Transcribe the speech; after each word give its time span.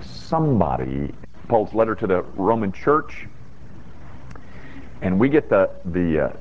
somebody, 0.00 1.12
Paul's 1.48 1.74
letter 1.74 1.94
to 1.94 2.06
the 2.06 2.22
Roman 2.36 2.72
church, 2.72 3.26
and 5.00 5.18
we 5.18 5.28
get 5.28 5.48
the 5.48 5.70
the 5.86 6.20
uh, 6.20 6.36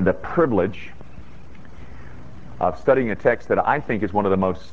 the 0.00 0.12
privilege 0.12 0.90
of 2.60 2.78
studying 2.78 3.10
a 3.10 3.16
text 3.16 3.48
that 3.48 3.66
I 3.66 3.80
think 3.80 4.02
is 4.02 4.12
one 4.12 4.24
of 4.26 4.30
the 4.30 4.36
most 4.36 4.72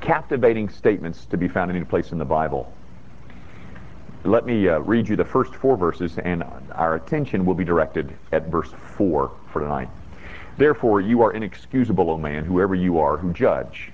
captivating 0.00 0.68
statements 0.68 1.24
to 1.26 1.36
be 1.36 1.48
found 1.48 1.70
in 1.70 1.76
any 1.76 1.84
place 1.84 2.12
in 2.12 2.18
the 2.18 2.24
Bible. 2.24 2.72
Let 4.24 4.46
me 4.46 4.68
uh, 4.68 4.80
read 4.80 5.08
you 5.08 5.16
the 5.16 5.24
first 5.24 5.54
four 5.54 5.76
verses, 5.76 6.18
and 6.18 6.44
our 6.72 6.96
attention 6.96 7.44
will 7.46 7.54
be 7.54 7.64
directed 7.64 8.14
at 8.32 8.48
verse 8.48 8.70
4 8.96 9.30
for 9.52 9.60
tonight. 9.60 9.88
Therefore, 10.58 11.00
you 11.00 11.22
are 11.22 11.32
inexcusable, 11.32 12.10
O 12.10 12.18
man, 12.18 12.44
whoever 12.44 12.74
you 12.74 12.98
are, 12.98 13.16
who 13.16 13.32
judge. 13.32 13.92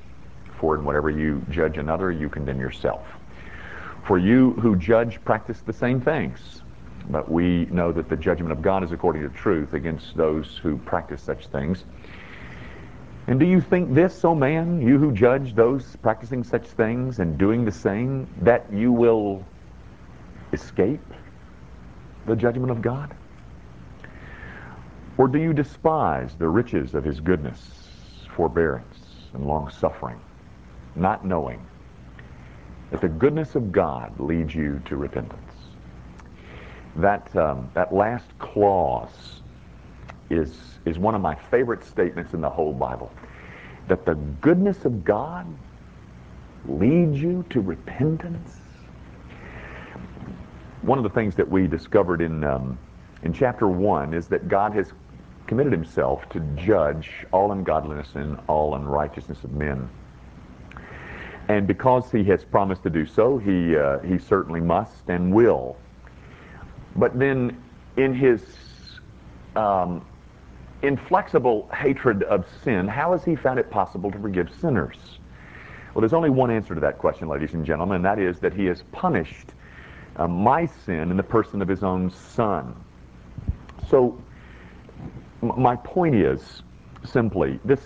For 0.58 0.74
in 0.74 0.84
whatever 0.84 1.10
you 1.10 1.44
judge 1.50 1.76
another, 1.76 2.10
you 2.10 2.30
condemn 2.30 2.58
yourself. 2.58 3.06
For 4.06 4.16
you 4.16 4.52
who 4.52 4.74
judge 4.74 5.22
practice 5.24 5.60
the 5.60 5.74
same 5.74 6.00
things. 6.00 6.62
But 7.10 7.30
we 7.30 7.66
know 7.66 7.92
that 7.92 8.08
the 8.08 8.16
judgment 8.16 8.50
of 8.50 8.62
God 8.62 8.82
is 8.82 8.92
according 8.92 9.22
to 9.22 9.28
truth 9.28 9.74
against 9.74 10.16
those 10.16 10.56
who 10.56 10.78
practice 10.78 11.20
such 11.20 11.48
things. 11.48 11.84
And 13.26 13.38
do 13.38 13.44
you 13.44 13.60
think 13.60 13.92
this, 13.92 14.24
O 14.24 14.34
man, 14.34 14.80
you 14.80 14.98
who 14.98 15.12
judge 15.12 15.54
those 15.54 15.96
practicing 15.96 16.42
such 16.42 16.66
things 16.66 17.18
and 17.18 17.36
doing 17.36 17.66
the 17.66 17.72
same, 17.72 18.26
that 18.40 18.70
you 18.72 18.90
will 18.90 19.44
escape 20.54 21.02
the 22.24 22.36
judgment 22.36 22.70
of 22.70 22.80
God? 22.80 23.14
Or 25.16 25.28
do 25.28 25.38
you 25.38 25.52
despise 25.52 26.34
the 26.34 26.48
riches 26.48 26.94
of 26.94 27.04
his 27.04 27.20
goodness, 27.20 27.60
forbearance, 28.34 28.98
and 29.32 29.46
long 29.46 29.70
suffering, 29.70 30.20
not 30.96 31.24
knowing 31.24 31.64
that 32.90 33.00
the 33.00 33.08
goodness 33.08 33.54
of 33.54 33.70
God 33.70 34.18
leads 34.18 34.54
you 34.54 34.82
to 34.86 34.96
repentance? 34.96 35.40
That, 36.96 37.34
um, 37.36 37.70
that 37.74 37.94
last 37.94 38.26
clause 38.38 39.40
is, 40.30 40.78
is 40.84 40.98
one 40.98 41.14
of 41.14 41.20
my 41.20 41.34
favorite 41.34 41.84
statements 41.84 42.34
in 42.34 42.40
the 42.40 42.50
whole 42.50 42.72
Bible. 42.72 43.12
That 43.86 44.04
the 44.04 44.14
goodness 44.14 44.84
of 44.84 45.04
God 45.04 45.46
leads 46.66 47.20
you 47.20 47.44
to 47.50 47.60
repentance. 47.60 48.58
One 50.82 50.98
of 50.98 51.04
the 51.04 51.10
things 51.10 51.36
that 51.36 51.48
we 51.48 51.66
discovered 51.66 52.20
in, 52.20 52.42
um, 52.42 52.78
in 53.22 53.32
chapter 53.32 53.68
1 53.68 54.12
is 54.14 54.26
that 54.28 54.48
God 54.48 54.72
has 54.74 54.92
committed 55.46 55.72
himself 55.72 56.28
to 56.30 56.40
judge 56.56 57.26
all 57.32 57.52
ungodliness 57.52 58.14
and 58.14 58.38
all 58.48 58.74
unrighteousness 58.74 59.44
of 59.44 59.52
men. 59.52 59.88
And 61.48 61.66
because 61.66 62.10
he 62.10 62.24
has 62.24 62.42
promised 62.42 62.82
to 62.84 62.90
do 62.90 63.04
so, 63.04 63.36
he, 63.36 63.76
uh, 63.76 63.98
he 63.98 64.18
certainly 64.18 64.60
must 64.60 65.08
and 65.08 65.32
will. 65.32 65.76
But 66.96 67.18
then 67.18 67.62
in 67.96 68.14
his 68.14 68.42
um, 69.54 70.04
inflexible 70.82 71.68
hatred 71.74 72.22
of 72.24 72.46
sin, 72.62 72.88
how 72.88 73.12
has 73.12 73.24
he 73.24 73.36
found 73.36 73.58
it 73.58 73.70
possible 73.70 74.10
to 74.10 74.18
forgive 74.18 74.48
sinners? 74.60 74.96
Well, 75.92 76.00
there's 76.00 76.14
only 76.14 76.30
one 76.30 76.50
answer 76.50 76.74
to 76.74 76.80
that 76.80 76.98
question, 76.98 77.28
ladies 77.28 77.54
and 77.54 77.64
gentlemen, 77.64 77.96
and 77.96 78.04
that 78.04 78.18
is 78.18 78.40
that 78.40 78.54
he 78.54 78.64
has 78.66 78.82
punished 78.92 79.52
uh, 80.16 80.26
my 80.26 80.66
sin 80.66 81.10
in 81.10 81.16
the 81.16 81.22
person 81.22 81.60
of 81.60 81.68
his 81.68 81.82
own 81.82 82.10
son. 82.10 82.74
So 83.88 84.18
my 85.44 85.76
point 85.76 86.14
is 86.14 86.62
simply 87.04 87.60
this 87.64 87.80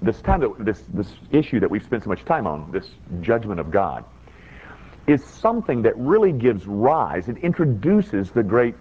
this 0.00 0.20
time 0.20 0.40
that 0.40 0.64
this 0.64 0.82
this 0.92 1.08
issue 1.30 1.60
that 1.60 1.70
we've 1.70 1.84
spent 1.84 2.02
so 2.04 2.08
much 2.08 2.24
time 2.24 2.46
on, 2.46 2.70
this 2.72 2.90
judgment 3.20 3.60
of 3.60 3.70
God, 3.70 4.04
is 5.06 5.24
something 5.24 5.82
that 5.82 5.96
really 5.96 6.32
gives 6.32 6.66
rise. 6.66 7.28
It 7.28 7.38
introduces 7.38 8.30
the 8.30 8.42
great 8.42 8.74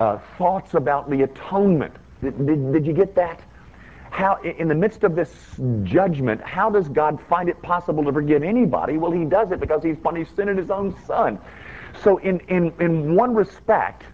uh, 0.00 0.18
thoughts 0.36 0.74
about 0.74 1.10
the 1.10 1.22
atonement. 1.22 1.94
Did, 2.22 2.46
did, 2.46 2.72
did 2.72 2.86
you 2.86 2.92
get 2.92 3.14
that? 3.16 3.40
How, 4.10 4.40
in 4.42 4.68
the 4.68 4.74
midst 4.74 5.04
of 5.04 5.14
this 5.14 5.30
judgment, 5.82 6.40
how 6.40 6.70
does 6.70 6.88
God 6.88 7.20
find 7.28 7.48
it 7.48 7.60
possible 7.62 8.02
to 8.04 8.12
forgive 8.12 8.42
anybody? 8.42 8.96
Well, 8.96 9.10
He 9.10 9.24
does 9.24 9.52
it 9.52 9.60
because 9.60 9.82
He's 9.82 9.98
punished 9.98 10.34
sin 10.34 10.48
in 10.48 10.56
His 10.56 10.70
own 10.70 10.96
Son. 11.04 11.38
So, 12.02 12.18
in, 12.18 12.40
in, 12.48 12.72
in 12.80 13.14
one 13.14 13.34
respect, 13.34 14.04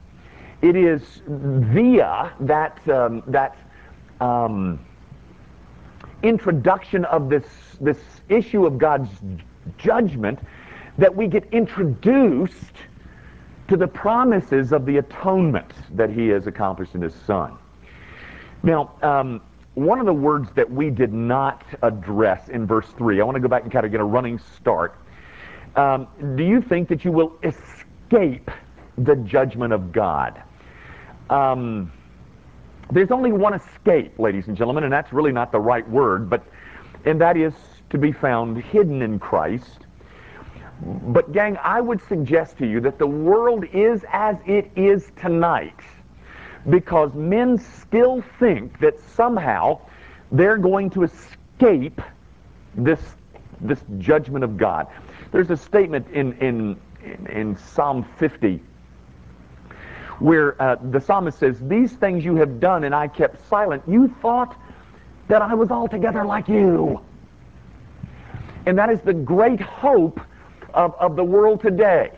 it 0.64 0.76
is 0.76 1.02
via 1.26 2.32
that, 2.40 2.88
um, 2.88 3.22
that 3.26 3.54
um, 4.22 4.80
introduction 6.22 7.04
of 7.04 7.28
this, 7.28 7.44
this 7.82 7.98
issue 8.30 8.64
of 8.64 8.78
God's 8.78 9.10
judgment 9.76 10.38
that 10.96 11.14
we 11.14 11.26
get 11.26 11.44
introduced 11.52 12.72
to 13.68 13.76
the 13.76 13.86
promises 13.86 14.72
of 14.72 14.86
the 14.86 14.96
atonement 14.96 15.70
that 15.96 16.08
he 16.08 16.28
has 16.28 16.46
accomplished 16.46 16.94
in 16.94 17.02
his 17.02 17.14
son. 17.26 17.58
Now, 18.62 18.92
um, 19.02 19.42
one 19.74 20.00
of 20.00 20.06
the 20.06 20.14
words 20.14 20.48
that 20.54 20.70
we 20.70 20.88
did 20.88 21.12
not 21.12 21.62
address 21.82 22.48
in 22.48 22.66
verse 22.66 22.86
3, 22.96 23.20
I 23.20 23.24
want 23.24 23.34
to 23.34 23.40
go 23.40 23.48
back 23.48 23.64
and 23.64 23.72
kind 23.72 23.84
of 23.84 23.92
get 23.92 24.00
a 24.00 24.04
running 24.04 24.40
start. 24.56 24.96
Um, 25.76 26.08
do 26.36 26.42
you 26.42 26.62
think 26.62 26.88
that 26.88 27.04
you 27.04 27.12
will 27.12 27.34
escape 27.42 28.50
the 28.96 29.16
judgment 29.16 29.74
of 29.74 29.92
God? 29.92 30.42
Um, 31.30 31.92
there's 32.90 33.10
only 33.10 33.32
one 33.32 33.54
escape, 33.54 34.18
ladies 34.18 34.48
and 34.48 34.56
gentlemen, 34.56 34.84
and 34.84 34.92
that's 34.92 35.12
really 35.12 35.32
not 35.32 35.52
the 35.52 35.60
right 35.60 35.88
word, 35.88 36.28
but 36.28 36.44
and 37.04 37.20
that 37.20 37.36
is 37.36 37.54
to 37.90 37.98
be 37.98 38.12
found 38.12 38.56
hidden 38.62 39.02
in 39.02 39.18
Christ. 39.18 39.86
But 40.82 41.32
gang, 41.32 41.56
I 41.62 41.80
would 41.80 42.00
suggest 42.08 42.58
to 42.58 42.66
you 42.66 42.80
that 42.80 42.98
the 42.98 43.06
world 43.06 43.64
is 43.72 44.04
as 44.12 44.36
it 44.46 44.70
is 44.76 45.10
tonight 45.16 45.78
because 46.68 47.12
men 47.14 47.58
still 47.58 48.22
think 48.38 48.78
that 48.80 48.98
somehow 49.00 49.80
they're 50.32 50.58
going 50.58 50.90
to 50.90 51.04
escape 51.04 52.00
this 52.74 53.00
this 53.60 53.80
judgment 53.98 54.44
of 54.44 54.56
God. 54.56 54.88
There's 55.30 55.50
a 55.50 55.56
statement 55.56 56.06
in 56.10 56.32
in 56.34 56.76
in 57.30 57.56
Psalm 57.56 58.04
50 58.18 58.60
where 60.18 60.60
uh, 60.60 60.76
the 60.90 61.00
psalmist 61.00 61.38
says, 61.38 61.56
These 61.62 61.92
things 61.94 62.24
you 62.24 62.36
have 62.36 62.60
done, 62.60 62.84
and 62.84 62.94
I 62.94 63.08
kept 63.08 63.46
silent. 63.48 63.82
You 63.86 64.14
thought 64.20 64.56
that 65.28 65.42
I 65.42 65.54
was 65.54 65.70
altogether 65.70 66.24
like 66.24 66.48
you. 66.48 67.00
And 68.66 68.78
that 68.78 68.90
is 68.90 69.00
the 69.00 69.14
great 69.14 69.60
hope 69.60 70.20
of, 70.72 70.94
of 70.98 71.16
the 71.16 71.24
world 71.24 71.60
today. 71.60 72.12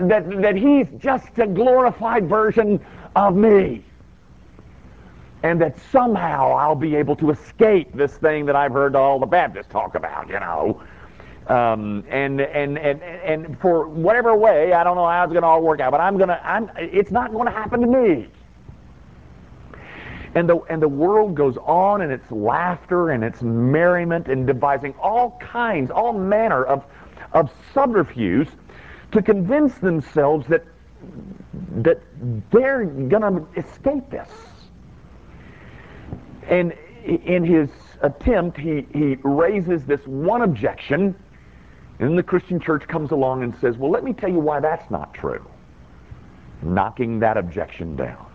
That, 0.00 0.28
that 0.42 0.56
he's 0.56 0.88
just 0.98 1.38
a 1.38 1.46
glorified 1.46 2.28
version 2.28 2.84
of 3.14 3.34
me. 3.36 3.84
And 5.42 5.60
that 5.60 5.78
somehow 5.92 6.52
I'll 6.52 6.74
be 6.74 6.96
able 6.96 7.16
to 7.16 7.30
escape 7.30 7.92
this 7.94 8.16
thing 8.16 8.46
that 8.46 8.56
I've 8.56 8.72
heard 8.72 8.96
all 8.96 9.18
the 9.18 9.26
Baptists 9.26 9.68
talk 9.70 9.94
about, 9.94 10.28
you 10.28 10.40
know. 10.40 10.82
Um, 11.48 12.04
and, 12.08 12.40
and, 12.40 12.76
and, 12.76 13.02
and 13.02 13.60
for 13.60 13.86
whatever 13.86 14.36
way, 14.36 14.72
I 14.72 14.82
don't 14.82 14.96
know 14.96 15.06
how 15.06 15.22
it's 15.22 15.32
going 15.32 15.42
to 15.42 15.48
all 15.48 15.62
work 15.62 15.78
out, 15.80 15.92
but 15.92 16.00
I'm 16.00 16.16
going 16.16 16.28
to, 16.28 16.44
I'm, 16.44 16.70
it's 16.76 17.12
not 17.12 17.32
going 17.32 17.46
to 17.46 17.52
happen 17.52 17.80
to 17.80 17.86
me. 17.86 18.28
And 20.34 20.48
the, 20.48 20.58
and 20.68 20.82
the 20.82 20.88
world 20.88 21.36
goes 21.36 21.56
on 21.58 22.02
in 22.02 22.10
its 22.10 22.30
laughter 22.32 23.10
and 23.10 23.22
its 23.22 23.42
merriment 23.42 24.26
and 24.26 24.46
devising 24.46 24.92
all 25.00 25.38
kinds, 25.40 25.90
all 25.90 26.12
manner 26.12 26.64
of, 26.64 26.84
of 27.32 27.50
subterfuge 27.72 28.48
to 29.12 29.22
convince 29.22 29.74
themselves 29.78 30.46
that, 30.48 30.64
that 31.76 32.02
they're 32.50 32.84
going 32.84 33.22
to 33.22 33.46
escape 33.56 34.10
this. 34.10 34.28
And 36.48 36.72
in 37.04 37.44
his 37.44 37.70
attempt, 38.02 38.58
he, 38.58 38.86
he 38.92 39.16
raises 39.22 39.84
this 39.84 40.04
one 40.06 40.42
objection 40.42 41.14
and 41.98 42.10
then 42.10 42.16
the 42.16 42.22
Christian 42.22 42.60
church 42.60 42.86
comes 42.86 43.10
along 43.10 43.42
and 43.42 43.56
says, 43.58 43.76
well, 43.78 43.90
let 43.90 44.04
me 44.04 44.12
tell 44.12 44.28
you 44.28 44.38
why 44.38 44.60
that's 44.60 44.90
not 44.90 45.14
true. 45.14 45.44
Knocking 46.62 47.20
that 47.20 47.36
objection 47.36 47.96
down. 47.96 48.26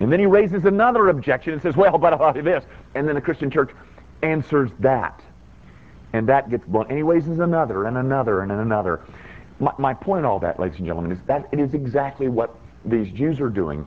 And 0.00 0.12
then 0.12 0.20
he 0.20 0.26
raises 0.26 0.64
another 0.64 1.08
objection 1.08 1.52
and 1.52 1.60
says, 1.60 1.76
well, 1.76 1.98
but 1.98 2.12
about 2.12 2.42
this. 2.42 2.64
And 2.94 3.08
then 3.08 3.16
the 3.16 3.20
Christian 3.20 3.50
church 3.50 3.70
answers 4.22 4.70
that. 4.78 5.20
And 6.12 6.28
that 6.28 6.50
gets 6.50 6.64
blown. 6.66 6.86
And 6.88 6.96
he 6.96 7.02
raises 7.02 7.40
another 7.40 7.86
and 7.86 7.98
another 7.98 8.42
and 8.42 8.52
another. 8.52 9.00
My, 9.58 9.72
my 9.78 9.94
point 9.94 10.20
in 10.20 10.24
all 10.24 10.38
that, 10.38 10.60
ladies 10.60 10.78
and 10.78 10.86
gentlemen, 10.86 11.10
is 11.10 11.18
that 11.26 11.48
it 11.50 11.58
is 11.58 11.74
exactly 11.74 12.28
what 12.28 12.54
these 12.84 13.10
Jews 13.10 13.40
are 13.40 13.48
doing, 13.48 13.86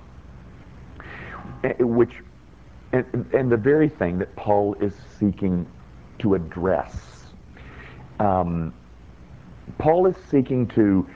eh, 1.64 1.74
which, 1.80 2.16
and, 2.92 3.06
and 3.34 3.50
the 3.50 3.58
very 3.58 3.88
thing 3.88 4.20
that 4.20 4.36
Paul 4.36 4.76
is 4.82 4.94
seeking 5.18 5.66
to 6.20 6.36
address. 6.36 7.24
Um, 8.20 8.74
Paul 9.78 10.08
is 10.08 10.16
seeking 10.30 10.68
to, 10.70 11.08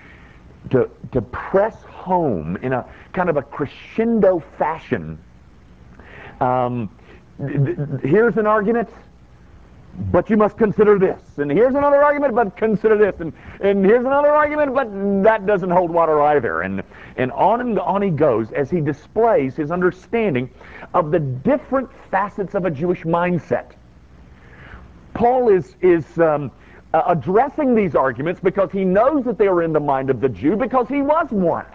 to, 0.72 0.90
to 1.12 1.22
press 1.22 1.76
home 1.84 2.58
in 2.58 2.74
a 2.74 2.86
kind 3.14 3.30
of 3.30 3.38
a 3.38 3.42
crescendo 3.42 4.44
fashion 4.58 5.20
um, 6.40 6.90
here's 8.04 8.38
an 8.38 8.46
argument, 8.46 8.90
but 10.12 10.30
you 10.30 10.38
must 10.38 10.58
consider 10.58 11.00
this. 11.00 11.22
And 11.38 11.52
here's 11.52 11.76
another 11.76 12.04
argument, 12.04 12.36
but 12.36 12.58
consider 12.58 12.98
this. 12.98 13.20
And, 13.20 13.34
and 13.62 13.86
here's 13.86 14.06
another 14.06 14.32
argument, 14.32 14.74
but 14.74 14.90
that 15.24 15.46
doesn't 15.46 15.70
hold 15.70 15.92
water 15.92 16.22
either. 16.22 16.62
And, 16.62 16.84
and 17.18 17.32
on 17.32 17.62
and 17.62 17.80
on 17.80 18.02
he 18.02 18.10
goes 18.10 18.52
as 18.52 18.70
he 18.70 18.82
displays 18.82 19.56
his 19.56 19.72
understanding 19.72 20.50
of 20.94 21.12
the 21.12 21.20
different 21.20 21.90
facets 22.12 22.56
of 22.56 22.66
a 22.66 22.72
Jewish 22.72 23.04
mindset. 23.04 23.72
Paul 25.14 25.50
is, 25.50 25.76
is 25.82 26.20
um, 26.20 26.52
uh, 26.96 27.04
addressing 27.08 27.76
these 27.76 27.96
arguments 27.96 28.40
because 28.42 28.72
he 28.72 28.86
knows 28.86 29.24
that 29.26 29.38
they 29.38 29.48
are 29.48 29.64
in 29.64 29.74
the 29.74 29.80
mind 29.80 30.10
of 30.10 30.22
the 30.22 30.30
Jew 30.30 30.56
because 30.56 30.88
he 30.88 31.02
was 31.02 31.30
one. 31.30 31.66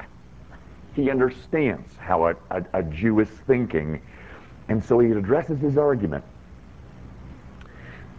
He 0.95 1.11
understands 1.11 1.97
how 1.97 2.27
a, 2.27 2.37
a, 2.51 2.65
a 2.75 2.83
Jew 2.83 3.21
is 3.21 3.29
thinking, 3.47 4.01
and 4.69 4.83
so 4.85 4.99
he 4.99 5.11
addresses 5.13 5.61
his 5.61 5.79
argument 5.79 6.25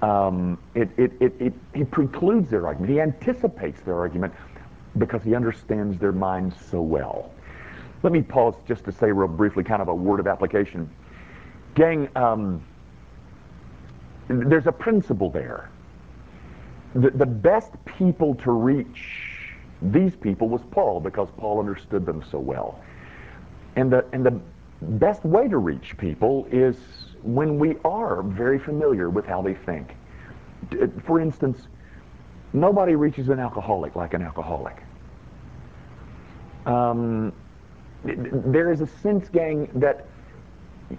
um, 0.01 0.57
it, 0.73 0.89
it, 0.97 1.11
it, 1.19 1.33
it, 1.39 1.53
he 1.73 1.83
precludes 1.83 2.49
their 2.49 2.65
argument. 2.65 2.91
He 2.91 2.99
anticipates 2.99 3.81
their 3.81 3.99
argument 3.99 4.33
because 4.97 5.23
he 5.23 5.35
understands 5.35 5.97
their 5.97 6.11
minds 6.11 6.55
so 6.69 6.81
well. 6.81 7.31
Let 8.03 8.11
me 8.11 8.21
pause 8.21 8.55
just 8.67 8.83
to 8.85 8.91
say 8.91 9.11
real 9.11 9.27
briefly 9.27 9.63
kind 9.63 9.81
of 9.81 9.87
a 9.87 9.95
word 9.95 10.19
of 10.19 10.27
application. 10.27 10.89
Gang, 11.75 12.09
um, 12.15 12.63
there's 14.27 14.67
a 14.67 14.71
principle 14.71 15.29
there. 15.29 15.69
The, 16.95 17.09
the 17.11 17.25
best 17.25 17.73
people 17.85 18.35
to 18.35 18.51
reach 18.51 19.55
these 19.81 20.15
people 20.15 20.49
was 20.49 20.61
Paul 20.71 20.99
because 20.99 21.29
Paul 21.37 21.59
understood 21.59 22.05
them 22.05 22.23
so 22.29 22.37
well. 22.37 22.79
And 23.75 23.91
the, 23.91 24.05
and 24.11 24.25
the 24.25 24.39
best 24.81 25.23
way 25.23 25.47
to 25.47 25.57
reach 25.57 25.97
people 25.97 26.47
is 26.51 26.75
when 27.23 27.57
we 27.57 27.77
are 27.85 28.21
very 28.23 28.59
familiar 28.59 29.09
with 29.09 29.25
how 29.25 29.41
they 29.41 29.53
think. 29.53 29.95
For 31.05 31.19
instance, 31.19 31.67
nobody 32.53 32.95
reaches 32.95 33.29
an 33.29 33.39
alcoholic 33.39 33.95
like 33.95 34.13
an 34.13 34.21
alcoholic. 34.21 34.83
Um, 36.65 37.33
there 38.03 38.71
is 38.71 38.81
a 38.81 38.87
sense, 38.87 39.29
gang, 39.29 39.69
that 39.75 40.05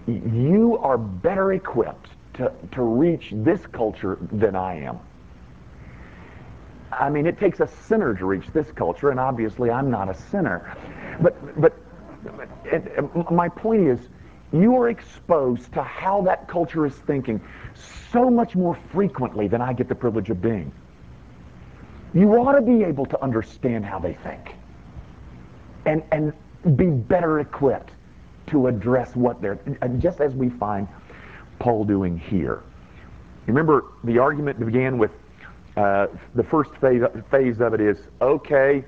you 0.06 0.78
are 0.78 0.98
better 0.98 1.52
equipped 1.52 2.08
to, 2.34 2.52
to 2.72 2.82
reach 2.82 3.32
this 3.32 3.66
culture 3.66 4.18
than 4.32 4.56
I 4.56 4.80
am. 4.80 4.98
I 6.98 7.08
mean, 7.10 7.26
it 7.26 7.38
takes 7.38 7.60
a 7.60 7.66
sinner 7.66 8.14
to 8.14 8.26
reach 8.26 8.46
this 8.52 8.70
culture, 8.72 9.10
and 9.10 9.18
obviously 9.18 9.70
I'm 9.70 9.90
not 9.90 10.08
a 10.08 10.14
sinner. 10.14 10.76
But, 11.20 11.60
but, 11.60 11.74
but 12.24 13.30
my 13.32 13.48
point 13.48 13.82
is, 13.88 14.08
you 14.52 14.76
are 14.76 14.90
exposed 14.90 15.72
to 15.72 15.82
how 15.82 16.20
that 16.22 16.46
culture 16.46 16.84
is 16.84 16.94
thinking 16.94 17.40
so 18.12 18.28
much 18.30 18.54
more 18.54 18.78
frequently 18.92 19.48
than 19.48 19.62
I 19.62 19.72
get 19.72 19.88
the 19.88 19.94
privilege 19.94 20.28
of 20.28 20.42
being. 20.42 20.70
You 22.12 22.30
ought 22.34 22.52
to 22.52 22.60
be 22.60 22.84
able 22.84 23.06
to 23.06 23.22
understand 23.22 23.86
how 23.86 23.98
they 23.98 24.12
think 24.12 24.54
and, 25.86 26.02
and 26.12 26.32
be 26.76 26.86
better 26.86 27.40
equipped 27.40 27.92
to 28.48 28.66
address 28.66 29.16
what 29.16 29.40
they're, 29.40 29.58
just 29.98 30.20
as 30.20 30.34
we 30.34 30.50
find 30.50 30.86
Paul 31.58 31.84
doing 31.84 32.18
here. 32.18 32.62
Remember, 33.46 33.86
the 34.04 34.18
argument 34.18 34.60
began 34.64 34.98
with 34.98 35.10
uh, 35.76 36.06
the 36.34 36.42
first 36.44 36.70
phase, 36.76 37.02
phase 37.30 37.60
of 37.60 37.74
it 37.74 37.80
is 37.80 37.98
okay, 38.20 38.84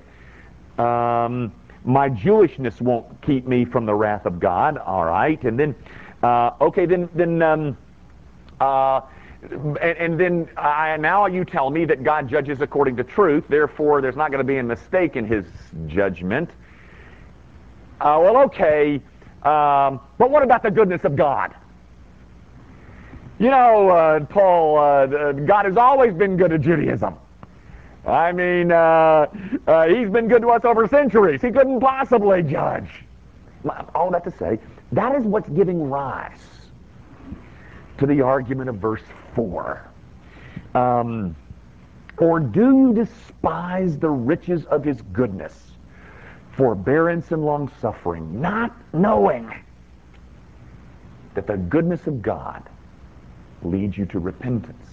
um, 0.77 1.51
my 1.83 2.09
Jewishness 2.09 2.81
won't 2.81 3.21
keep 3.21 3.47
me 3.47 3.65
from 3.65 3.85
the 3.85 3.93
wrath 3.93 4.25
of 4.25 4.39
God. 4.39 4.77
All 4.77 5.05
right, 5.05 5.41
and 5.43 5.59
then 5.59 5.75
uh, 6.23 6.51
okay, 6.61 6.85
then 6.85 7.09
then 7.15 7.41
um, 7.41 7.77
uh, 8.59 9.01
and, 9.51 9.77
and, 9.77 10.19
then 10.19 10.49
uh, 10.57 10.97
now 10.99 11.27
you 11.27 11.45
tell 11.45 11.69
me 11.69 11.85
that 11.85 12.03
God 12.03 12.27
judges 12.27 12.61
according 12.61 12.95
to 12.97 13.03
truth. 13.03 13.43
Therefore, 13.47 14.01
there's 14.01 14.15
not 14.15 14.31
going 14.31 14.39
to 14.39 14.47
be 14.47 14.57
a 14.57 14.63
mistake 14.63 15.15
in 15.15 15.25
His 15.25 15.45
judgment. 15.87 16.49
Uh, 18.01 18.19
well, 18.21 18.37
okay, 18.37 18.95
um, 19.43 19.99
but 20.17 20.29
what 20.29 20.43
about 20.43 20.63
the 20.63 20.71
goodness 20.71 21.03
of 21.03 21.15
God? 21.15 21.53
You 23.37 23.49
know, 23.49 23.89
uh, 23.89 24.19
Paul, 24.21 24.77
uh, 24.77 25.33
God 25.33 25.65
has 25.65 25.75
always 25.75 26.13
been 26.13 26.37
good 26.37 26.51
to 26.51 26.57
Judaism. 26.57 27.15
I 28.07 28.31
mean, 28.31 28.71
uh, 28.71 29.27
uh, 29.67 29.87
he's 29.87 30.09
been 30.09 30.27
good 30.29 30.41
to 30.43 30.49
us 30.49 30.63
over 30.63 30.87
centuries. 30.87 31.41
He 31.41 31.51
couldn't 31.51 31.81
possibly 31.81 32.43
judge. 32.43 33.03
All 33.93 34.09
that 34.11 34.23
to 34.23 34.31
say, 34.31 34.59
that 34.93 35.15
is 35.15 35.25
what's 35.25 35.49
giving 35.49 35.89
rise 35.89 36.39
to 37.97 38.05
the 38.05 38.21
argument 38.21 38.69
of 38.69 38.77
verse 38.77 39.01
4. 39.35 39.85
Um, 40.75 41.35
or 42.17 42.39
do 42.39 42.77
you 42.77 42.93
despise 42.93 43.97
the 43.97 44.09
riches 44.09 44.65
of 44.65 44.83
his 44.83 45.01
goodness, 45.01 45.71
forbearance 46.51 47.31
and 47.31 47.43
long 47.43 47.69
suffering, 47.81 48.39
not 48.39 48.73
knowing 48.93 49.51
that 51.33 51.47
the 51.47 51.57
goodness 51.57 52.07
of 52.07 52.21
God 52.21 52.63
leads 53.65 53.97
you 53.97 54.05
to 54.07 54.19
repentance? 54.19 54.87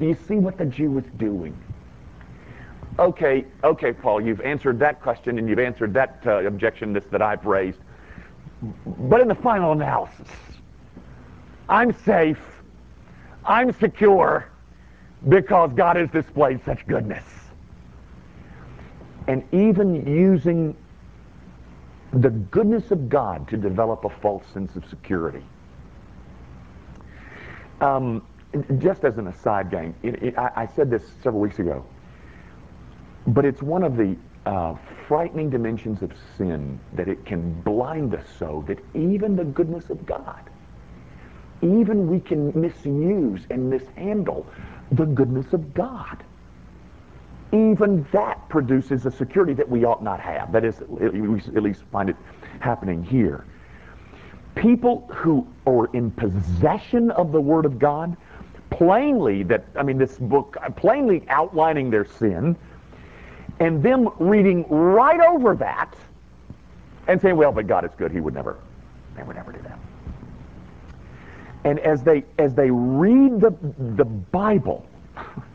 You 0.00 0.16
see 0.26 0.36
what 0.36 0.58
the 0.58 0.66
Jew 0.66 0.90
was 0.90 1.04
doing? 1.16 1.56
okay, 2.98 3.44
okay, 3.62 3.92
Paul, 3.92 4.20
you've 4.20 4.40
answered 4.40 4.78
that 4.78 5.02
question 5.02 5.38
and 5.38 5.48
you've 5.48 5.58
answered 5.58 5.92
that 5.94 6.20
uh, 6.26 6.44
objection 6.44 6.92
that 6.92 7.22
I've 7.22 7.44
raised. 7.44 7.78
But 8.86 9.20
in 9.20 9.28
the 9.28 9.34
final 9.34 9.72
analysis, 9.72 10.28
I'm 11.68 11.92
safe, 12.04 12.40
I'm 13.44 13.72
secure, 13.72 14.48
because 15.28 15.70
God 15.74 15.96
has 15.96 16.10
displayed 16.10 16.64
such 16.64 16.86
goodness. 16.86 17.24
And 19.26 19.42
even 19.52 20.06
using 20.06 20.76
the 22.12 22.30
goodness 22.30 22.90
of 22.90 23.08
God 23.08 23.48
to 23.48 23.56
develop 23.56 24.04
a 24.04 24.10
false 24.10 24.44
sense 24.52 24.76
of 24.76 24.84
security. 24.88 25.42
Um, 27.80 28.22
just 28.78 29.04
as 29.04 29.18
an 29.18 29.26
aside, 29.26 29.70
gang, 29.70 29.94
it, 30.02 30.22
it, 30.22 30.38
I, 30.38 30.50
I 30.56 30.66
said 30.66 30.90
this 30.90 31.02
several 31.22 31.40
weeks 31.40 31.58
ago. 31.58 31.84
But 33.26 33.44
it's 33.44 33.62
one 33.62 33.82
of 33.82 33.96
the 33.96 34.16
uh, 34.46 34.76
frightening 35.08 35.50
dimensions 35.50 36.02
of 36.02 36.12
sin 36.36 36.78
that 36.92 37.08
it 37.08 37.24
can 37.24 37.60
blind 37.62 38.14
us 38.14 38.26
so 38.38 38.64
that 38.68 38.78
even 38.94 39.36
the 39.36 39.44
goodness 39.44 39.90
of 39.90 40.04
God, 40.06 40.50
even 41.62 42.08
we 42.08 42.20
can 42.20 42.52
misuse 42.58 43.46
and 43.50 43.70
mishandle 43.70 44.46
the 44.92 45.06
goodness 45.06 45.52
of 45.52 45.72
God. 45.74 46.22
Even 47.52 48.06
that 48.12 48.48
produces 48.48 49.06
a 49.06 49.10
security 49.10 49.54
that 49.54 49.68
we 49.68 49.84
ought 49.84 50.02
not 50.02 50.20
have. 50.20 50.52
That 50.52 50.64
is, 50.64 50.80
we 50.88 51.38
at 51.38 51.62
least 51.62 51.82
find 51.92 52.10
it 52.10 52.16
happening 52.60 53.02
here. 53.02 53.44
People 54.54 55.08
who 55.12 55.46
are 55.66 55.86
in 55.94 56.10
possession 56.10 57.10
of 57.12 57.32
the 57.32 57.40
Word 57.40 57.64
of 57.64 57.78
God, 57.78 58.16
plainly 58.70 59.42
that, 59.44 59.64
I 59.76 59.82
mean, 59.82 59.98
this 59.98 60.18
book, 60.18 60.56
uh, 60.62 60.70
plainly 60.70 61.24
outlining 61.28 61.90
their 61.90 62.04
sin, 62.04 62.56
and 63.60 63.82
them 63.82 64.08
reading 64.18 64.64
right 64.68 65.20
over 65.20 65.54
that 65.56 65.94
and 67.06 67.20
saying, 67.20 67.36
well, 67.36 67.52
but 67.52 67.66
God 67.66 67.84
is 67.84 67.90
good. 67.96 68.10
He 68.10 68.20
would 68.20 68.34
never, 68.34 68.58
they 69.16 69.22
would 69.22 69.36
never 69.36 69.52
do 69.52 69.60
that. 69.62 69.78
And 71.64 71.78
as 71.80 72.02
they, 72.02 72.24
as 72.38 72.54
they 72.54 72.70
read 72.70 73.40
the, 73.40 73.54
the 73.96 74.04
Bible, 74.04 74.86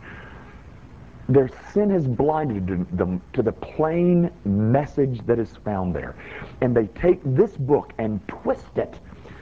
their 1.29 1.49
sin 1.71 1.91
has 1.91 2.07
blinded 2.07 2.67
them 2.97 3.21
to 3.33 3.43
the 3.43 3.51
plain 3.51 4.31
message 4.45 5.21
that 5.27 5.37
is 5.37 5.55
found 5.63 5.95
there. 5.95 6.15
And 6.61 6.75
they 6.75 6.87
take 6.87 7.21
this 7.23 7.55
book 7.55 7.93
and 7.99 8.19
twist 8.27 8.77
it 8.77 8.95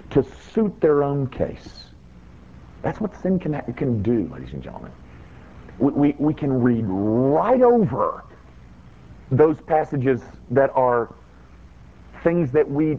to 0.10 0.26
suit 0.54 0.80
their 0.82 1.02
own 1.02 1.28
case. 1.28 1.86
That's 2.82 3.00
what 3.00 3.20
sin 3.22 3.40
can, 3.40 3.60
can 3.76 4.04
do, 4.04 4.30
ladies 4.32 4.54
and 4.54 4.62
gentlemen. 4.62 4.92
We, 5.80 5.92
we, 5.92 6.16
we 6.20 6.34
can 6.34 6.62
read 6.62 6.84
right 6.86 7.62
over 7.62 8.26
those 9.32 9.58
passages 9.62 10.22
that 10.52 10.72
are 10.76 11.14
things 12.24 12.52
that 12.52 12.70
we 12.70 12.98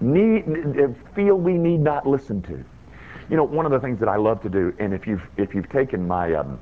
need 0.00 0.44
feel 1.14 1.36
we 1.36 1.54
need 1.54 1.80
not 1.80 2.06
listen 2.06 2.42
to. 2.42 2.64
You 3.30 3.36
know, 3.36 3.44
one 3.44 3.66
of 3.66 3.72
the 3.72 3.80
things 3.80 3.98
that 4.00 4.08
I 4.08 4.16
love 4.16 4.42
to 4.42 4.48
do, 4.48 4.74
and 4.78 4.92
if 4.92 5.06
you've 5.06 5.22
if 5.36 5.54
you've 5.54 5.68
taken 5.68 6.06
my 6.06 6.34
um, 6.34 6.58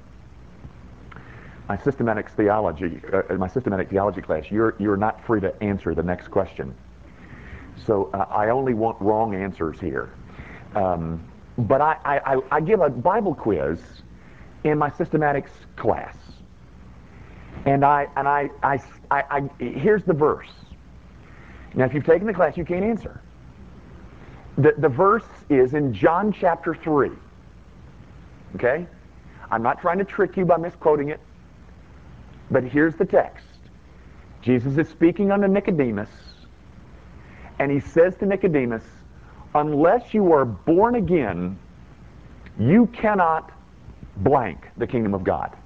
my 1.70 1.78
systematic 1.84 2.28
theology 2.30 3.00
uh, 3.12 3.32
my 3.34 3.46
systematic 3.46 3.88
theology 3.88 4.20
class, 4.20 4.50
you're 4.50 4.74
you're 4.80 4.96
not 4.96 5.24
free 5.24 5.40
to 5.40 5.54
answer 5.62 5.94
the 5.94 6.02
next 6.02 6.26
question. 6.28 6.74
So 7.86 8.10
uh, 8.12 8.26
I 8.28 8.48
only 8.48 8.74
want 8.74 9.00
wrong 9.00 9.36
answers 9.36 9.78
here. 9.78 10.10
Um, 10.74 11.22
but 11.56 11.80
I, 11.80 11.96
I, 12.04 12.40
I 12.50 12.60
give 12.60 12.80
a 12.80 12.90
Bible 12.90 13.36
quiz 13.36 13.78
in 14.64 14.78
my 14.78 14.90
systematics 14.90 15.52
class. 15.76 16.16
And 17.66 17.84
I 17.84 18.08
and 18.16 18.26
I, 18.26 18.50
I, 18.64 18.82
I, 19.12 19.22
I 19.30 19.64
here's 19.64 20.02
the 20.02 20.12
verse. 20.12 20.50
Now, 21.74 21.84
if 21.84 21.94
you've 21.94 22.04
taken 22.04 22.26
the 22.26 22.34
class, 22.34 22.56
you 22.56 22.64
can't 22.64 22.84
answer. 22.84 23.20
The, 24.58 24.74
the 24.76 24.88
verse 24.88 25.28
is 25.48 25.74
in 25.74 25.94
John 25.94 26.32
chapter 26.32 26.74
3. 26.74 27.10
Okay? 28.56 28.88
I'm 29.52 29.62
not 29.62 29.80
trying 29.80 29.98
to 29.98 30.04
trick 30.04 30.36
you 30.36 30.44
by 30.44 30.56
misquoting 30.56 31.10
it, 31.10 31.20
but 32.50 32.64
here's 32.64 32.94
the 32.96 33.04
text. 33.04 33.46
Jesus 34.42 34.76
is 34.78 34.88
speaking 34.88 35.30
unto 35.30 35.46
Nicodemus, 35.46 36.10
and 37.58 37.70
he 37.70 37.80
says 37.80 38.16
to 38.16 38.26
Nicodemus, 38.26 38.82
unless 39.54 40.14
you 40.14 40.32
are 40.32 40.44
born 40.44 40.94
again, 40.94 41.58
you 42.58 42.86
cannot 42.86 43.52
blank 44.18 44.68
the 44.76 44.86
kingdom 44.86 45.14
of 45.14 45.24
God. 45.24 45.56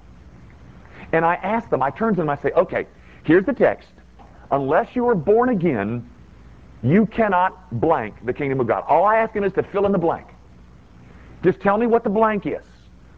And 1.13 1.25
I 1.25 1.35
ask 1.37 1.71
them, 1.71 1.83
I 1.83 1.91
turn 1.91 2.15
to 2.15 2.21
them, 2.21 2.31
I 2.31 2.37
say, 2.37 2.51
okay, 2.53 2.87
here's 3.25 3.45
the 3.45 3.53
text. 3.53 3.89
Unless 4.51 4.97
you 4.97 5.09
are 5.09 5.15
born 5.15 5.51
again, 5.51 6.09
you 6.83 7.07
cannot 7.07 7.81
blank 7.81 8.15
the 8.25 8.33
kingdom 8.33 8.61
of 8.61 8.67
God. 8.67 8.85
All 8.87 9.05
I 9.05 9.17
ask 9.17 9.35
him 9.35 9.45
is 9.45 9.53
to 9.55 9.63
fill 9.63 9.87
in 9.87 9.93
the 9.93 9.99
blank. 9.99 10.27
Just 11.43 11.61
tell 11.61 11.79
me 11.79 11.87
what 11.87 12.05
the 12.05 12.11
blank 12.11 12.47
is. 12.47 12.65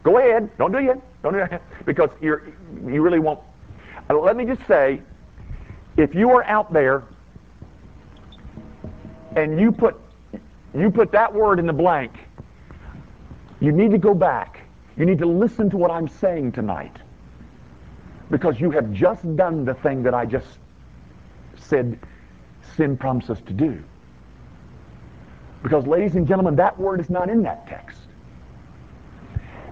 Go 0.02 0.18
ahead. 0.18 0.56
Don't 0.58 0.72
do 0.72 0.78
it 0.78 0.84
yet. 0.84 1.22
Don't 1.22 1.32
do 1.32 1.40
it 1.40 1.62
because 1.86 2.10
you're, 2.20 2.42
you 2.84 3.02
really 3.02 3.18
won't. 3.18 3.40
Let 4.08 4.36
me 4.36 4.44
just 4.44 4.66
say, 4.66 5.02
if 5.96 6.14
you 6.14 6.30
are 6.30 6.44
out 6.44 6.72
there 6.72 7.02
and 9.34 9.60
you 9.60 9.72
put 9.72 10.00
you 10.74 10.90
put 10.90 11.10
that 11.12 11.32
word 11.32 11.58
in 11.58 11.66
the 11.66 11.72
blank, 11.72 12.12
you 13.60 13.72
need 13.72 13.90
to 13.92 13.98
go 13.98 14.14
back. 14.14 14.60
You 14.96 15.06
need 15.06 15.18
to 15.18 15.26
listen 15.26 15.70
to 15.70 15.76
what 15.76 15.90
I'm 15.90 16.06
saying 16.06 16.52
tonight. 16.52 16.94
Because 18.30 18.60
you 18.60 18.70
have 18.72 18.92
just 18.92 19.36
done 19.36 19.64
the 19.64 19.74
thing 19.74 20.02
that 20.02 20.14
I 20.14 20.26
just 20.26 20.58
said 21.56 21.98
sin 22.76 22.96
prompts 22.96 23.30
us 23.30 23.40
to 23.46 23.52
do. 23.52 23.82
Because, 25.62 25.86
ladies 25.86 26.14
and 26.14 26.28
gentlemen, 26.28 26.56
that 26.56 26.78
word 26.78 27.00
is 27.00 27.08
not 27.08 27.30
in 27.30 27.42
that 27.44 27.66
text 27.66 27.98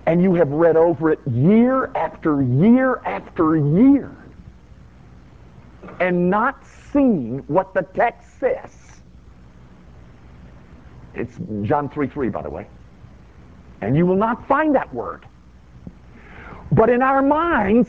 and 0.06 0.22
you 0.22 0.34
have 0.34 0.50
read 0.50 0.76
over 0.76 1.10
it 1.10 1.20
year 1.26 1.90
after 1.94 2.42
year 2.42 3.00
after 3.04 3.56
year 3.56 4.14
and 6.00 6.30
not 6.30 6.64
seeing 6.92 7.38
what 7.46 7.74
the 7.74 7.82
text 7.82 8.38
says. 8.38 8.70
It's 11.14 11.38
John 11.62 11.88
3 11.88 12.08
3, 12.08 12.28
by 12.28 12.42
the 12.42 12.50
way. 12.50 12.66
And 13.80 13.96
you 13.96 14.06
will 14.06 14.16
not 14.16 14.46
find 14.48 14.74
that 14.74 14.92
word. 14.92 15.26
But 16.72 16.90
in 16.90 17.02
our 17.02 17.22
minds, 17.22 17.88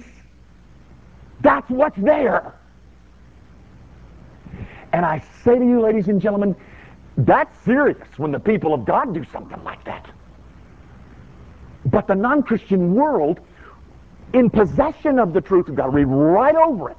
that's 1.41 1.69
what's 1.69 1.97
there. 1.97 2.53
And 4.93 5.05
I 5.05 5.23
say 5.43 5.57
to 5.57 5.65
you, 5.65 5.81
ladies 5.81 6.07
and 6.07 6.21
gentlemen, 6.21 6.55
that's 7.17 7.57
serious 7.63 8.07
when 8.17 8.31
the 8.31 8.39
people 8.39 8.73
of 8.73 8.85
God 8.85 9.13
do 9.13 9.25
something 9.31 9.63
like 9.63 9.83
that. 9.85 10.09
But 11.85 12.07
the 12.07 12.15
non-Christian 12.15 12.93
world, 12.93 13.39
in 14.33 14.49
possession 14.49 15.19
of 15.19 15.33
the 15.33 15.41
truth 15.41 15.69
of 15.69 15.75
God, 15.75 15.93
read 15.93 16.05
right 16.05 16.55
over 16.55 16.89
it. 16.89 16.97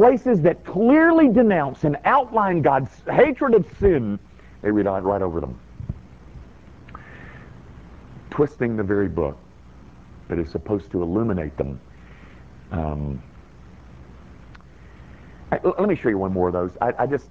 Places 0.00 0.40
that 0.40 0.64
clearly 0.64 1.28
denounce 1.28 1.84
and 1.84 1.98
outline 2.06 2.62
God's 2.62 2.88
hatred 3.12 3.52
of 3.52 3.66
sin, 3.78 4.18
they 4.62 4.70
read 4.70 4.86
right 4.86 5.20
over 5.20 5.42
them. 5.42 5.60
Twisting 8.30 8.78
the 8.78 8.82
very 8.82 9.10
book 9.10 9.36
that 10.28 10.38
is 10.38 10.50
supposed 10.50 10.90
to 10.92 11.02
illuminate 11.02 11.54
them. 11.58 11.78
Um, 12.72 13.22
let 15.50 15.86
me 15.86 15.94
show 15.94 16.08
you 16.08 16.16
one 16.16 16.32
more 16.32 16.46
of 16.46 16.54
those. 16.54 16.70
I, 16.80 16.94
I 17.00 17.06
just, 17.06 17.26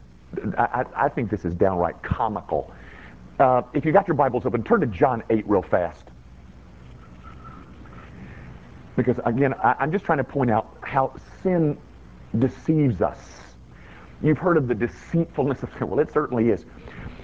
I, 0.56 0.86
I 0.96 1.10
think 1.10 1.32
this 1.32 1.46
is 1.46 1.56
downright 1.56 2.00
comical. 2.04 2.72
Uh, 3.40 3.64
if 3.74 3.84
you 3.84 3.92
got 3.92 4.08
your 4.08 4.14
Bibles 4.14 4.46
open, 4.46 4.64
turn 4.64 4.82
to 4.82 4.86
John 4.86 5.24
8 5.32 5.50
real 5.50 5.64
fast. 5.64 6.04
Because 8.96 9.20
again, 9.26 9.56
I, 9.56 9.74
I'm 9.80 9.92
just 9.92 10.06
trying 10.06 10.20
to 10.20 10.24
point 10.24 10.52
out 10.52 10.78
how 10.84 11.16
sin 11.42 11.76
deceives 12.38 13.02
us. 13.02 13.20
You've 14.22 14.38
heard 14.38 14.58
of 14.58 14.68
the 14.68 14.76
deceitfulness 14.76 15.64
of 15.64 15.72
sin. 15.78 15.90
Well, 15.90 16.00
it 16.00 16.12
certainly 16.12 16.50
is. 16.50 16.66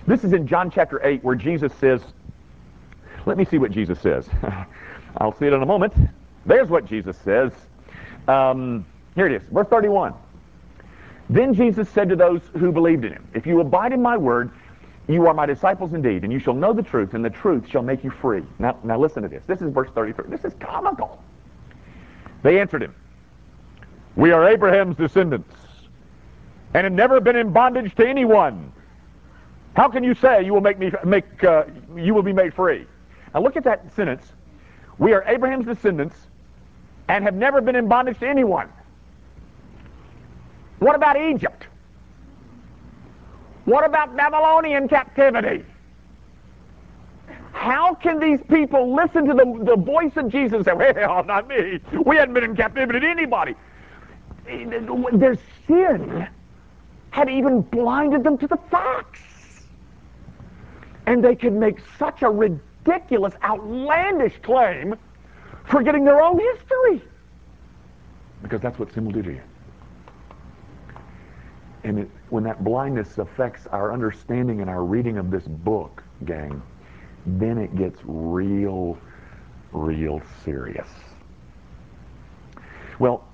This 0.07 0.23
is 0.23 0.33
in 0.33 0.47
John 0.47 0.71
chapter 0.71 1.05
8 1.05 1.23
where 1.23 1.35
Jesus 1.35 1.73
says, 1.75 2.01
let 3.25 3.37
me 3.37 3.45
see 3.45 3.57
what 3.57 3.71
Jesus 3.71 3.99
says. 3.99 4.29
I'll 5.17 5.35
see 5.35 5.45
it 5.45 5.53
in 5.53 5.61
a 5.61 5.65
moment. 5.65 5.93
There's 6.45 6.69
what 6.69 6.85
Jesus 6.85 7.17
says. 7.17 7.51
Um, 8.27 8.85
here 9.15 9.25
it 9.25 9.31
is, 9.31 9.47
verse 9.49 9.67
31. 9.67 10.13
Then 11.29 11.53
Jesus 11.53 11.89
said 11.89 12.09
to 12.09 12.15
those 12.15 12.41
who 12.57 12.71
believed 12.71 13.03
in 13.03 13.13
him, 13.13 13.27
If 13.33 13.47
you 13.47 13.59
abide 13.61 13.93
in 13.93 14.01
my 14.01 14.15
word, 14.15 14.51
you 15.07 15.25
are 15.27 15.33
my 15.33 15.45
disciples 15.45 15.93
indeed, 15.93 16.23
and 16.23 16.31
you 16.31 16.39
shall 16.39 16.53
know 16.53 16.73
the 16.73 16.83
truth, 16.83 17.13
and 17.13 17.25
the 17.25 17.29
truth 17.29 17.67
shall 17.67 17.81
make 17.81 18.03
you 18.03 18.11
free. 18.11 18.43
Now, 18.59 18.77
now 18.83 18.99
listen 18.99 19.23
to 19.23 19.29
this. 19.29 19.43
This 19.45 19.61
is 19.61 19.71
verse 19.71 19.89
33. 19.93 20.29
This 20.29 20.45
is 20.45 20.53
comical. 20.59 21.23
They 22.43 22.59
answered 22.59 22.83
him, 22.83 22.93
We 24.15 24.31
are 24.31 24.47
Abraham's 24.47 24.95
descendants, 24.95 25.53
and 26.73 26.83
have 26.85 26.93
never 26.93 27.19
been 27.19 27.35
in 27.35 27.51
bondage 27.51 27.93
to 27.95 28.07
anyone. 28.07 28.71
How 29.75 29.89
can 29.89 30.03
you 30.03 30.15
say 30.15 30.45
you 30.45 30.53
will 30.53 30.61
make 30.61 30.79
me 30.79 30.91
make 31.03 31.43
uh, 31.43 31.65
you 31.95 32.13
will 32.13 32.23
be 32.23 32.33
made 32.33 32.53
free? 32.53 32.85
Now 33.33 33.41
look 33.41 33.57
at 33.57 33.65
that 33.65 33.93
sentence. 33.93 34.23
We 34.97 35.13
are 35.13 35.23
Abraham's 35.23 35.65
descendants 35.65 36.15
and 37.09 37.23
have 37.25 37.35
never 37.35 37.61
been 37.61 37.75
in 37.75 37.87
bondage 37.87 38.19
to 38.19 38.27
anyone. 38.27 38.69
What 40.79 40.95
about 40.95 41.17
Egypt? 41.17 41.67
What 43.65 43.85
about 43.85 44.15
Babylonian 44.15 44.87
captivity? 44.87 45.65
How 47.51 47.95
can 47.95 48.19
these 48.19 48.39
people 48.49 48.93
listen 48.95 49.25
to 49.25 49.33
the, 49.33 49.63
the 49.63 49.75
voice 49.75 50.11
of 50.17 50.29
Jesus 50.29 50.57
and 50.57 50.65
say, 50.65 50.73
well, 50.73 51.23
not 51.25 51.47
me. 51.47 51.79
We 52.05 52.17
hadn't 52.17 52.33
been 52.33 52.43
in 52.43 52.55
captivity 52.55 52.99
to 52.99 53.07
anybody. 53.07 53.55
Their 54.45 55.37
sin 55.67 56.27
had 57.11 57.29
even 57.29 57.61
blinded 57.61 58.23
them 58.23 58.37
to 58.37 58.47
the 58.47 58.57
facts. 58.69 59.21
And 61.07 61.23
they 61.23 61.35
could 61.35 61.53
make 61.53 61.77
such 61.97 62.23
a 62.23 62.29
ridiculous, 62.29 63.33
outlandish 63.43 64.33
claim, 64.41 64.95
forgetting 65.65 66.03
their 66.03 66.21
own 66.21 66.39
history. 66.39 67.01
Because 68.41 68.61
that's 68.61 68.77
what 68.77 68.93
sin 68.93 69.05
will 69.05 69.11
do 69.11 69.23
to 69.23 69.31
you. 69.33 69.41
And 71.83 71.99
it, 71.99 72.09
when 72.29 72.43
that 72.43 72.63
blindness 72.63 73.17
affects 73.17 73.67
our 73.67 73.93
understanding 73.93 74.61
and 74.61 74.69
our 74.69 74.83
reading 74.83 75.17
of 75.17 75.29
this 75.29 75.43
book, 75.43 76.03
gang, 76.25 76.61
then 77.25 77.57
it 77.57 77.75
gets 77.75 77.99
real, 78.03 78.97
real 79.71 80.21
serious. 80.43 80.87
Well, 82.99 83.27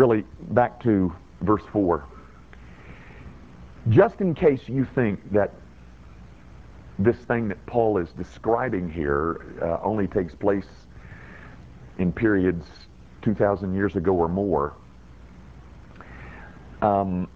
really, 0.00 0.24
back 0.52 0.82
to 0.82 1.14
verse 1.42 1.62
4. 1.72 2.02
Just 3.90 4.22
in 4.22 4.34
case 4.34 4.62
you 4.66 4.86
think 4.94 5.30
that 5.30 5.52
this 6.98 7.16
thing 7.18 7.48
that 7.48 7.64
Paul 7.66 7.98
is 7.98 8.08
describing 8.12 8.90
here 8.90 9.58
uh, 9.60 9.78
only 9.82 10.06
takes 10.06 10.34
place 10.34 10.68
in 11.98 12.12
periods 12.12 12.66
2,000 13.20 13.74
years 13.74 13.96
ago 13.96 14.12
or 14.12 14.28
more, 14.28 14.72
um, 16.80 17.28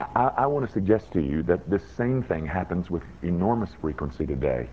I, 0.00 0.30
I 0.36 0.46
want 0.46 0.66
to 0.66 0.72
suggest 0.72 1.10
to 1.12 1.22
you 1.22 1.42
that 1.44 1.70
this 1.70 1.82
same 1.96 2.22
thing 2.22 2.44
happens 2.44 2.90
with 2.90 3.02
enormous 3.22 3.70
frequency 3.80 4.26
today. 4.26 4.68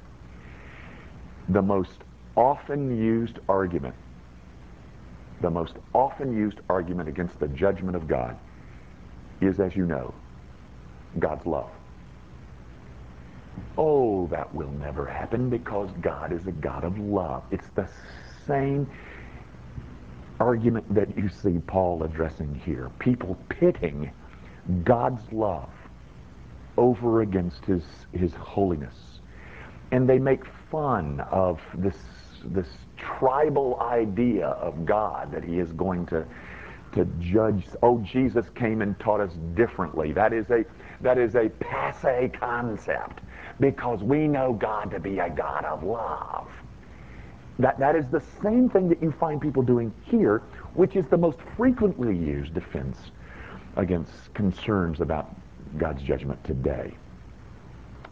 The 1.48 1.62
most 1.62 2.00
often 2.36 2.98
used 2.98 3.40
argument, 3.48 3.96
the 5.42 5.50
most 5.50 5.76
often 5.94 6.36
used 6.36 6.60
argument 6.70 7.10
against 7.10 7.40
the 7.40 7.48
judgment 7.50 7.96
of 7.96 8.08
God 8.08 8.38
is, 9.42 9.60
as 9.60 9.76
you 9.76 9.86
know, 9.86 10.14
God's 11.20 11.46
love. 11.46 11.70
Oh, 13.78 14.28
that 14.28 14.54
will 14.54 14.72
never 14.72 15.06
happen 15.06 15.50
because 15.50 15.90
God 16.02 16.32
is 16.32 16.48
a 16.48 16.52
God 16.52 16.84
of 16.84 16.98
love. 16.98 17.44
It's 17.52 17.70
the 17.76 17.88
same 18.48 18.90
argument 20.40 20.94
that 20.94 21.16
you 21.18 21.30
see 21.30 21.60
Paul 21.68 22.04
addressing 22.04 22.56
here. 22.56 22.90
People 23.00 23.38
pitting 23.50 24.12
God's 24.84 25.22
love 25.32 25.70
over 26.78 27.22
against 27.22 27.66
his, 27.66 27.84
his 28.12 28.34
holiness. 28.34 29.20
And 29.92 30.08
they 30.08 30.20
make 30.20 30.44
fun 30.72 31.20
of 31.32 31.60
this, 31.76 31.98
this 32.46 32.68
tribal 33.02 33.80
idea 33.82 34.48
of 34.48 34.86
God 34.86 35.32
that 35.32 35.44
he 35.44 35.60
is 35.60 35.72
going 35.74 36.06
to, 36.08 36.26
to 36.94 37.06
judge. 37.20 37.66
Oh, 37.82 38.00
Jesus 38.00 38.46
came 38.56 38.82
and 38.82 38.98
taught 39.00 39.20
us 39.22 39.34
differently. 39.56 40.12
That 40.12 40.34
is 40.34 40.50
a, 40.50 40.66
that 41.02 41.18
is 41.18 41.36
a 41.36 41.50
passe 41.60 42.32
concept 42.40 43.22
because 43.60 44.02
we 44.02 44.28
know 44.28 44.54
God 44.54 44.92
to 44.92 45.00
be 45.00 45.20
a 45.20 45.30
God 45.30 45.66
of 45.66 45.84
love. 45.84 46.50
That, 47.60 47.78
that 47.80 47.96
is 47.96 48.06
the 48.12 48.24
same 48.42 48.70
thing 48.70 48.90
that 48.90 49.02
you 49.04 49.12
find 49.12 49.40
people 49.40 49.62
doing 49.62 49.94
here, 50.04 50.42
which 50.74 50.96
is 50.96 51.06
the 51.10 51.18
most 51.18 51.38
frequently 51.56 52.16
used 52.16 52.54
defense 52.54 52.98
against 53.76 54.34
concerns 54.34 55.00
about 55.02 55.36
God's 55.78 56.02
judgment 56.02 56.44
today. 56.44 56.94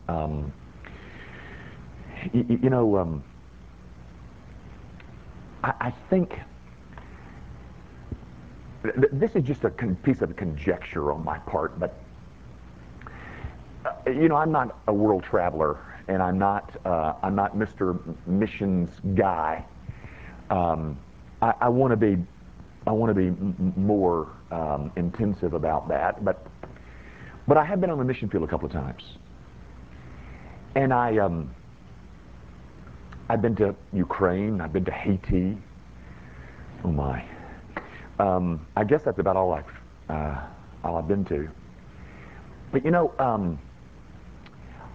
Um, 0.08 0.54
you, 2.34 2.60
you 2.62 2.70
know, 2.70 2.98
um, 2.98 3.24
I, 5.64 5.74
I, 5.80 5.94
think 6.10 6.40
th- 8.84 9.10
this 9.12 9.36
is 9.36 9.44
just 9.44 9.64
a 9.66 9.70
con- 9.70 9.96
piece 9.98 10.22
of 10.22 10.36
conjecture 10.36 11.12
on 11.12 11.24
my 11.24 11.38
part, 11.40 11.80
but 11.80 11.98
uh, 13.86 14.10
you 14.10 14.30
know, 14.30 14.36
I'm 14.36 14.52
not 14.52 14.80
a 14.88 14.94
world 14.94 15.24
traveler, 15.24 15.80
and 16.08 16.22
I'm 16.22 16.38
not 16.38 16.76
uh, 16.86 17.14
I'm 17.24 17.36
not 17.36 17.56
Mr. 17.56 18.00
Missions 18.28 18.90
guy. 19.16 19.66
Um, 20.50 20.98
I, 21.42 21.54
I 21.62 21.70
want 21.70 21.92
to 21.92 21.98
be 21.98 22.18
I 22.88 22.92
want 22.92 23.10
to 23.10 23.14
be 23.14 23.28
m- 23.28 23.74
more 23.76 24.30
um, 24.52 24.92
intensive 24.96 25.54
about 25.54 25.88
that, 25.90 26.24
but 26.24 26.46
but 27.48 27.58
I 27.58 27.66
have 27.66 27.82
been 27.82 27.90
on 27.90 27.98
the 27.98 28.06
mission 28.06 28.30
field 28.30 28.44
a 28.44 28.48
couple 28.48 28.66
of 28.66 28.72
times, 28.72 29.18
and 30.76 30.94
I 30.94 31.18
um, 31.18 31.54
I've 33.30 33.42
been 33.42 33.56
to 33.58 33.76
Ukraine, 33.94 34.60
I've 34.60 34.74
been 34.74 34.86
to 34.86 34.92
Haiti. 34.92 35.58
Oh 36.84 36.92
my! 36.92 37.24
Um, 38.18 38.66
I 38.76 38.84
guess 38.84 39.04
that's 39.04 39.20
about 39.20 39.36
all 39.36 39.54
I've 39.54 39.80
uh, 40.10 40.42
all 40.84 40.98
I've 40.98 41.08
been 41.08 41.26
to. 41.26 41.48
But 42.72 42.84
you 42.84 42.92
know, 42.92 43.14
um, 43.20 43.60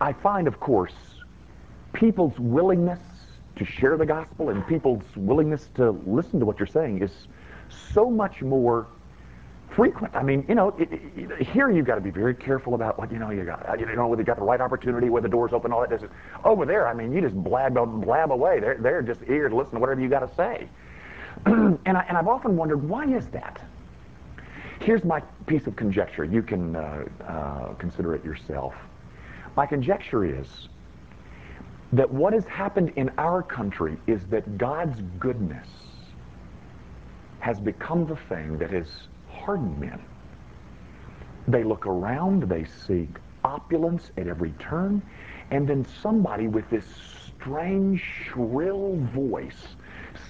I 0.01 0.13
find, 0.13 0.49
of 0.49 0.59
course, 0.61 0.95
people's 1.93 2.39
willingness 2.39 3.01
to 3.57 3.65
share 3.65 3.97
the 3.97 4.07
gospel 4.07 4.51
and 4.51 4.67
people's 4.67 5.05
willingness 5.17 5.71
to 5.75 5.93
listen 6.07 6.41
to 6.41 6.47
what 6.47 6.59
you're 6.59 6.67
saying 6.67 7.03
is 7.03 7.29
so 7.69 8.11
much 8.11 8.43
more 8.43 8.89
frequent. 9.75 10.15
I 10.15 10.23
mean, 10.23 10.45
you 10.49 10.55
know, 10.55 10.69
it, 10.79 10.89
it, 10.93 11.47
here 11.49 11.71
you've 11.71 11.87
got 11.87 11.97
to 11.97 12.01
be 12.01 12.11
very 12.11 12.35
careful 12.35 12.75
about 12.75 12.99
what 12.99 13.11
you 13.13 13.19
know 13.19 13.31
you 13.31 13.45
got. 13.45 13.79
You 13.79 13.87
know, 13.95 14.07
whether 14.09 14.23
you 14.23 14.27
got 14.27 14.37
the 14.37 14.43
right 14.43 14.61
opportunity, 14.61 15.09
where 15.11 15.23
the 15.23 15.29
doors 15.29 15.53
open, 15.53 15.73
all 15.73 15.81
that. 15.81 15.91
This 15.91 16.09
over 16.45 16.65
there. 16.65 16.87
I 16.87 16.95
mean, 16.95 17.13
you 17.13 17.21
just 17.21 17.35
blab 17.35 17.75
blab 17.75 18.31
away. 18.31 18.61
They're 18.61 18.79
they're 18.79 19.03
just 19.03 19.23
eager 19.23 19.49
to 19.49 19.57
listen 19.57 19.75
to 19.75 19.81
whatever 19.81 20.01
you 20.01 20.09
got 20.09 20.29
to 20.29 20.35
say. 20.35 20.69
and 21.47 21.79
I, 21.87 22.05
and 22.09 22.17
I've 22.17 22.29
often 22.29 22.57
wondered 22.57 22.89
why 22.89 23.07
is 23.07 23.27
that. 23.29 23.61
Here's 24.81 25.05
my 25.05 25.21
piece 25.47 25.67
of 25.67 25.77
conjecture. 25.77 26.25
You 26.25 26.43
can 26.43 26.77
uh, 26.77 27.05
uh, 27.27 27.75
consider 27.75 28.15
it 28.15 28.25
yourself. 28.25 28.75
My 29.57 29.67
conjecture 29.67 30.25
is 30.25 30.69
that 31.93 32.11
what 32.11 32.33
has 32.33 32.45
happened 32.47 32.93
in 32.97 33.11
our 33.19 33.43
country 33.43 33.97
is 34.07 34.27
that 34.27 34.59
God's 34.59 35.01
goodness 35.19 35.69
has 37.39 37.61
become 37.61 38.07
the 38.07 38.17
thing 38.17 38.59
that 38.59 38.71
has 38.71 38.89
hardened 39.45 39.79
men. 39.79 40.03
They 41.47 41.63
look 41.63 41.87
around, 41.87 42.45
they 42.45 42.65
seek 42.65 43.11
opulence 43.45 44.11
at 44.17 44.27
every 44.27 44.53
turn, 44.53 45.03
and 45.51 45.69
then 45.69 45.87
somebody 46.03 46.49
with 46.49 46.69
this 46.71 46.85
strange, 47.39 48.01
shrill 48.01 48.97
voice 49.15 49.77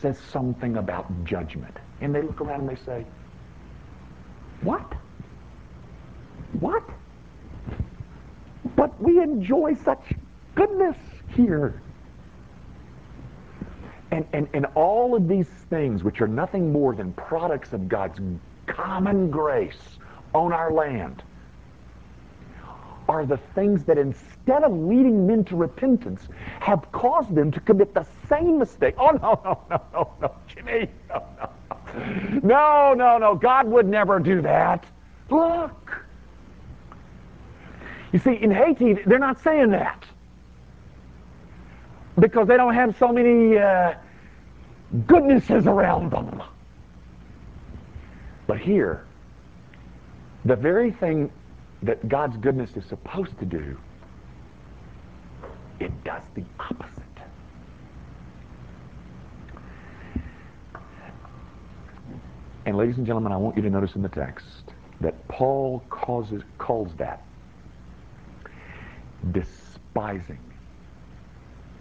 says 0.01 0.19
something 0.19 0.77
about 0.77 1.25
judgment. 1.25 1.77
And 2.01 2.15
they 2.15 2.23
look 2.23 2.41
around 2.41 2.63
and 2.63 2.69
they 2.69 2.83
say, 2.83 3.07
What? 4.63 4.93
What? 6.59 6.83
But 8.77 9.01
we 9.01 9.21
enjoy 9.21 9.75
such 9.85 10.13
goodness 10.55 10.97
here. 11.29 11.81
And, 14.11 14.27
and, 14.33 14.49
and 14.53 14.67
all 14.75 15.15
of 15.15 15.29
these 15.29 15.49
things, 15.71 16.05
which 16.05 16.21
are 16.21 16.29
nothing 16.29 16.73
more 16.73 16.95
than 16.95 17.13
products 17.15 17.73
of 17.73 17.89
God's 17.89 18.21
common 18.67 19.31
grace 19.31 19.99
on 20.35 20.53
our 20.53 20.73
land, 20.73 21.23
are 23.09 23.27
the 23.27 23.37
things 23.55 23.85
that 23.85 23.99
instead 23.99 24.65
of 24.65 24.73
leading 24.73 25.27
men 25.27 25.45
to 25.45 25.57
repentance, 25.57 26.29
have 26.61 26.91
caused 26.93 27.35
them 27.35 27.51
to 27.51 27.61
commit 27.61 27.93
the 27.95 28.07
same 28.29 28.59
mistake. 28.59 28.95
Oh, 28.99 29.11
no, 29.11 29.41
no, 29.45 29.61
no, 29.71 29.83
no, 29.93 30.11
no, 30.21 30.35
Jimmy. 30.49 30.89
No, 31.09 31.23
no. 31.39 31.51
No, 32.43 32.95
no, 32.95 33.19
no. 33.19 33.35
God 33.35 33.67
would 33.69 33.87
never 33.87 34.19
do 34.19 34.41
that. 34.43 34.85
Look. 35.31 36.05
You 38.13 38.19
see, 38.19 38.35
in 38.35 38.51
Haiti, 38.51 38.95
they're 39.07 39.19
not 39.19 39.41
saying 39.43 39.71
that 39.71 40.05
because 42.19 42.49
they 42.49 42.57
don't 42.57 42.75
have 42.75 42.97
so 42.99 43.13
many 43.13 43.59
uh, 43.59 43.95
goodnesses 45.07 45.67
around 45.67 46.11
them. 46.11 46.43
But 48.47 48.59
here, 48.59 49.05
the 50.45 50.57
very 50.57 50.91
thing 50.91 51.31
that 51.83 52.09
God's 52.09 52.37
goodness 52.37 52.77
is 52.77 52.85
supposed 52.85 53.39
to 53.39 53.45
do, 53.45 53.79
it 55.81 55.93
does 56.05 56.23
the 56.35 56.45
opposite. 56.61 56.91
And 62.67 62.77
ladies 62.77 62.97
and 62.97 63.07
gentlemen, 63.07 63.33
I 63.33 63.37
want 63.37 63.57
you 63.57 63.63
to 63.63 63.71
notice 63.71 63.95
in 63.95 64.03
the 64.03 64.09
text 64.09 64.73
that 65.01 65.29
Paul 65.29 65.83
causes, 65.91 66.43
calls 66.57 66.95
that 66.97 67.23
despising 69.33 70.39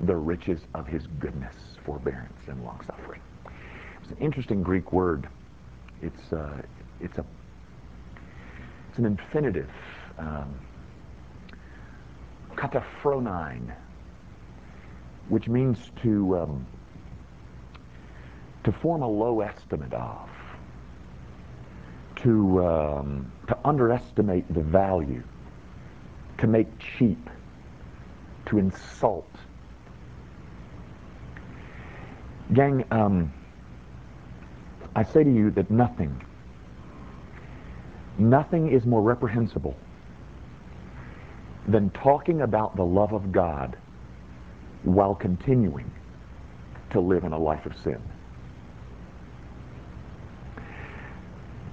the 0.01 0.15
riches 0.15 0.61
of 0.73 0.87
his 0.87 1.07
goodness, 1.19 1.55
forbearance, 1.85 2.47
and 2.47 2.63
long-suffering. 2.63 3.21
It's 4.01 4.11
an 4.11 4.17
interesting 4.17 4.63
Greek 4.63 4.91
word. 4.91 5.27
It's, 6.03 6.33
uh, 6.33 6.61
it's, 6.99 7.17
a, 7.17 7.25
it's 8.89 8.97
an 8.97 9.05
infinitive, 9.05 9.69
um, 10.17 10.59
kataphronein, 12.55 13.73
which 15.29 15.47
means 15.47 15.91
to, 16.01 16.37
um, 16.39 16.67
to 18.65 18.71
form 18.73 19.01
a 19.01 19.07
low 19.07 19.39
estimate 19.39 19.93
of, 19.93 20.29
to, 22.17 22.65
um, 22.67 23.31
to 23.47 23.57
underestimate 23.63 24.53
the 24.53 24.61
value, 24.61 25.23
to 26.37 26.47
make 26.47 26.67
cheap, 26.79 27.29
to 28.47 28.57
insult, 28.57 29.29
Gang, 32.53 32.83
um, 32.91 33.33
I 34.95 35.03
say 35.03 35.23
to 35.23 35.33
you 35.33 35.49
that 35.51 35.71
nothing, 35.71 36.23
nothing 38.17 38.71
is 38.71 38.85
more 38.85 39.01
reprehensible 39.01 39.75
than 41.67 41.89
talking 41.91 42.41
about 42.41 42.75
the 42.75 42.85
love 42.85 43.13
of 43.13 43.31
God 43.31 43.77
while 44.83 45.15
continuing 45.15 45.89
to 46.91 46.99
live 46.99 47.23
in 47.23 47.33
a 47.33 47.39
life 47.39 47.65
of 47.65 47.75
sin. 47.77 48.01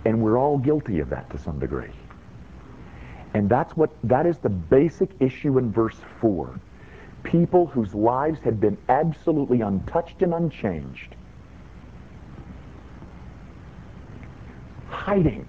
And 0.04 0.22
we're 0.22 0.38
all 0.38 0.56
guilty 0.56 1.00
of 1.00 1.10
that 1.10 1.28
to 1.30 1.38
some 1.38 1.58
degree. 1.58 1.90
And 3.34 3.48
that's 3.48 3.76
what 3.76 3.90
that 4.04 4.26
is 4.26 4.38
the 4.38 4.48
basic 4.48 5.10
issue 5.20 5.58
in 5.58 5.70
verse 5.70 5.98
4 6.20 6.58
people 7.22 7.66
whose 7.66 7.94
lives 7.94 8.40
had 8.40 8.60
been 8.60 8.78
absolutely 8.88 9.60
untouched 9.60 10.22
and 10.22 10.32
unchanged, 10.32 11.14
hiding 15.00 15.46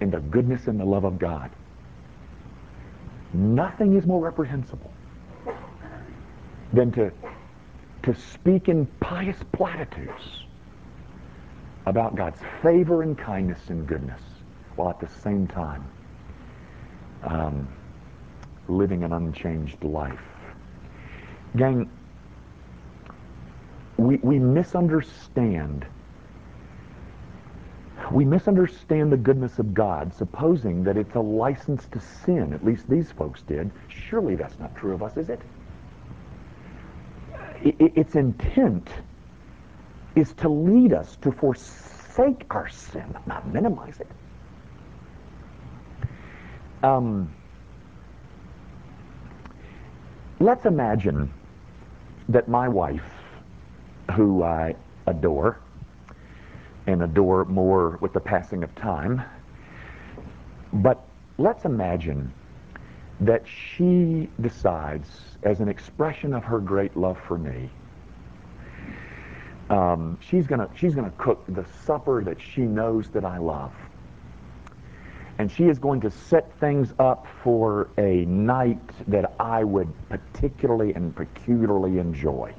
in 0.00 0.10
the 0.10 0.20
goodness 0.20 0.66
and 0.66 0.78
the 0.78 0.84
love 0.84 1.04
of 1.04 1.18
God. 1.18 1.50
Nothing 3.32 3.96
is 3.96 4.06
more 4.06 4.22
reprehensible 4.22 4.92
than 6.74 6.92
to, 6.92 7.10
to 8.02 8.14
speak 8.14 8.68
in 8.68 8.84
pious 9.00 9.38
platitudes 9.52 10.44
about 11.86 12.14
God's 12.14 12.40
favor 12.62 13.02
and 13.02 13.16
kindness 13.16 13.70
and 13.70 13.86
goodness, 13.86 14.20
while 14.76 14.90
at 14.90 15.00
the 15.00 15.08
same 15.08 15.46
time 15.46 15.84
um, 17.22 17.66
living 18.68 19.02
an 19.02 19.14
unchanged 19.14 19.82
life. 19.82 20.20
Gang, 21.56 21.90
we, 23.96 24.16
we 24.16 24.38
misunderstand. 24.38 25.86
We 28.12 28.24
misunderstand 28.24 29.12
the 29.12 29.16
goodness 29.16 29.58
of 29.58 29.74
God, 29.74 30.14
supposing 30.14 30.82
that 30.84 30.96
it's 30.96 31.14
a 31.14 31.20
license 31.20 31.86
to 31.92 32.00
sin. 32.00 32.52
At 32.52 32.64
least 32.64 32.88
these 32.88 33.10
folks 33.12 33.42
did. 33.42 33.70
Surely 33.88 34.34
that's 34.34 34.58
not 34.58 34.74
true 34.76 34.94
of 34.94 35.02
us, 35.02 35.16
is 35.16 35.28
it? 35.28 35.40
Its 37.62 38.14
intent 38.14 38.88
is 40.14 40.32
to 40.34 40.48
lead 40.48 40.92
us 40.92 41.16
to 41.16 41.32
forsake 41.32 42.46
our 42.54 42.68
sin, 42.68 43.14
not 43.26 43.46
minimize 43.52 44.00
it. 44.00 44.08
Um, 46.82 47.30
Let's 50.40 50.66
imagine 50.66 51.32
that 52.28 52.46
my 52.46 52.68
wife, 52.68 53.10
who 54.14 54.44
I 54.44 54.76
adore, 55.08 55.58
and 56.88 57.02
adore 57.04 57.44
more 57.46 57.98
with 58.00 58.14
the 58.14 58.20
passing 58.20 58.64
of 58.64 58.74
time, 58.74 59.22
But 60.72 61.02
let's 61.38 61.64
imagine 61.64 62.32
that 63.20 63.46
she 63.46 64.28
decides, 64.40 65.08
as 65.42 65.60
an 65.60 65.68
expression 65.68 66.34
of 66.34 66.44
her 66.44 66.60
great 66.60 66.96
love 66.96 67.18
for 67.18 67.38
me, 67.38 67.70
um, 69.70 70.18
she's 70.20 70.46
gonna 70.46 70.68
she's 70.74 70.94
gonna 70.94 71.12
cook 71.18 71.44
the 71.48 71.64
supper 71.84 72.22
that 72.24 72.40
she 72.40 72.62
knows 72.62 73.10
that 73.10 73.24
I 73.24 73.38
love, 73.38 73.72
and 75.38 75.50
she 75.50 75.64
is 75.68 75.78
going 75.78 76.00
to 76.02 76.10
set 76.10 76.52
things 76.60 76.94
up 76.98 77.26
for 77.42 77.90
a 77.98 78.24
night 78.26 78.80
that 79.08 79.34
I 79.40 79.64
would 79.64 79.92
particularly 80.08 80.94
and 80.94 81.14
peculiarly 81.14 81.98
enjoy. 81.98 82.54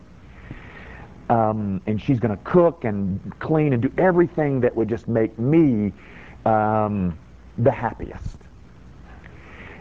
Um, 1.29 1.79
and 1.85 2.01
she's 2.01 2.19
going 2.19 2.35
to 2.35 2.43
cook 2.43 2.85
and 2.85 3.19
clean 3.39 3.73
and 3.73 3.81
do 3.83 3.91
everything 3.97 4.59
that 4.61 4.75
would 4.75 4.89
just 4.89 5.07
make 5.07 5.37
me 5.37 5.93
um, 6.45 7.17
the 7.59 7.71
happiest. 7.71 8.37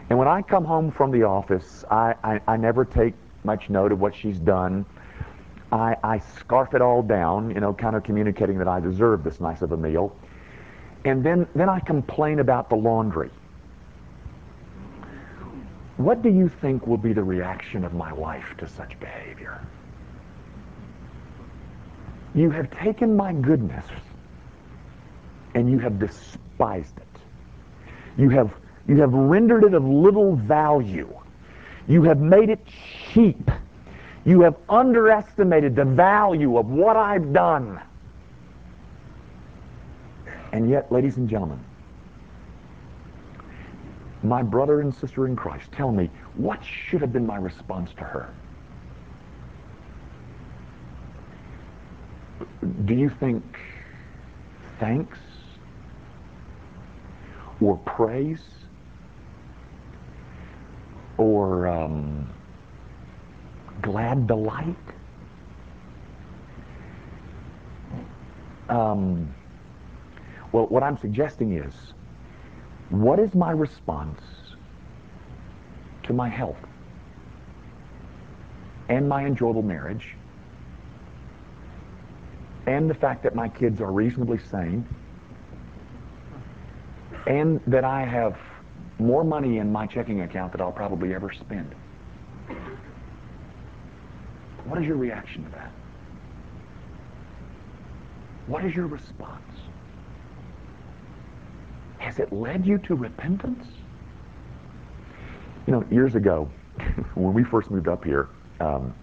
And 0.09 0.17
when 0.17 0.27
I 0.27 0.41
come 0.41 0.65
home 0.65 0.91
from 0.91 1.11
the 1.11 1.23
office, 1.23 1.83
I, 1.89 2.15
I, 2.23 2.39
I 2.47 2.57
never 2.57 2.85
take 2.85 3.13
much 3.43 3.69
note 3.69 3.91
of 3.91 3.99
what 3.99 4.15
she's 4.15 4.39
done. 4.39 4.85
I, 5.71 5.95
I 6.03 6.19
scarf 6.19 6.73
it 6.73 6.81
all 6.81 7.03
down, 7.03 7.51
you 7.51 7.59
know, 7.59 7.73
kind 7.73 7.95
of 7.95 8.03
communicating 8.03 8.57
that 8.57 8.67
I 8.67 8.79
deserve 8.79 9.23
this 9.23 9.39
nice 9.39 9.61
of 9.61 9.71
a 9.71 9.77
meal. 9.77 10.15
And 11.05 11.23
then, 11.23 11.47
then 11.55 11.69
I 11.69 11.79
complain 11.79 12.39
about 12.39 12.69
the 12.69 12.75
laundry. 12.75 13.29
What 15.97 16.21
do 16.21 16.29
you 16.29 16.47
think 16.47 16.87
will 16.87 16.97
be 16.97 17.13
the 17.13 17.23
reaction 17.23 17.83
of 17.83 17.93
my 17.93 18.11
wife 18.13 18.55
to 18.57 18.67
such 18.67 18.99
behavior? 18.99 19.61
You 22.35 22.49
have 22.51 22.69
taken 22.71 23.15
my 23.15 23.33
goodness 23.33 23.85
and 25.55 25.69
you 25.69 25.79
have 25.79 25.99
despised 25.99 26.97
it. 26.97 27.21
You 28.17 28.29
have 28.29 28.51
you 28.87 28.97
have 28.97 29.13
rendered 29.13 29.63
it 29.63 29.73
of 29.73 29.83
little 29.83 30.35
value. 30.35 31.13
You 31.87 32.03
have 32.03 32.19
made 32.19 32.49
it 32.49 32.59
cheap. 33.11 33.51
You 34.25 34.41
have 34.41 34.55
underestimated 34.67 35.75
the 35.75 35.85
value 35.85 36.57
of 36.57 36.67
what 36.69 36.95
I've 36.95 37.31
done. 37.31 37.79
And 40.51 40.69
yet, 40.69 40.91
ladies 40.91 41.17
and 41.17 41.29
gentlemen, 41.29 41.63
my 44.23 44.41
brother 44.41 44.81
and 44.81 44.93
sister 44.93 45.27
in 45.27 45.35
Christ, 45.35 45.71
tell 45.71 45.91
me, 45.91 46.09
what 46.35 46.63
should 46.63 47.01
have 47.01 47.13
been 47.13 47.25
my 47.25 47.37
response 47.37 47.91
to 47.97 48.03
her? 48.03 48.33
Do 52.85 52.93
you 52.93 53.09
think 53.09 53.43
thanks 54.79 55.17
or 57.61 57.77
praise 57.77 58.39
or 61.17 61.67
um, 61.67 62.29
glad 63.81 64.25
delight. 64.25 64.75
Um, 68.69 69.33
well, 70.51 70.67
what 70.67 70.83
I'm 70.83 70.97
suggesting 70.97 71.53
is, 71.53 71.73
what 72.89 73.19
is 73.19 73.35
my 73.35 73.51
response 73.51 74.21
to 76.03 76.13
my 76.13 76.29
health 76.29 76.57
and 78.87 79.07
my 79.07 79.25
enjoyable 79.25 79.61
marriage 79.61 80.15
and 82.69 82.87
the 82.87 82.93
fact 82.93 83.23
that 83.23 83.33
my 83.33 83.49
kids 83.49 83.81
are 83.81 83.91
reasonably 83.91 84.37
sane 84.37 84.85
and 87.25 87.59
that 87.65 87.83
I 87.83 88.05
have 88.05 88.37
more 88.99 89.23
money 89.23 89.57
in 89.57 89.71
my 89.71 89.87
checking 89.87 90.21
account 90.21 90.51
that 90.51 90.61
I'll 90.61 90.71
probably 90.71 91.15
ever 91.15 91.31
spend. 91.31 91.73
What 94.65 94.79
is 94.79 94.85
your 94.85 94.97
reaction 94.97 95.43
to 95.45 95.51
that? 95.51 95.71
What 98.45 98.63
is 98.63 98.75
your 98.75 98.85
response? 98.85 99.41
Has 101.97 102.19
it 102.19 102.31
led 102.31 102.67
you 102.67 102.77
to 102.79 102.93
repentance? 102.93 103.65
You 105.65 105.73
know, 105.73 105.83
years 105.89 106.13
ago, 106.13 106.51
when 107.15 107.33
we 107.33 107.43
first 107.43 107.71
moved 107.71 107.87
up 107.87 108.03
here, 108.03 108.29
um, 108.59 108.93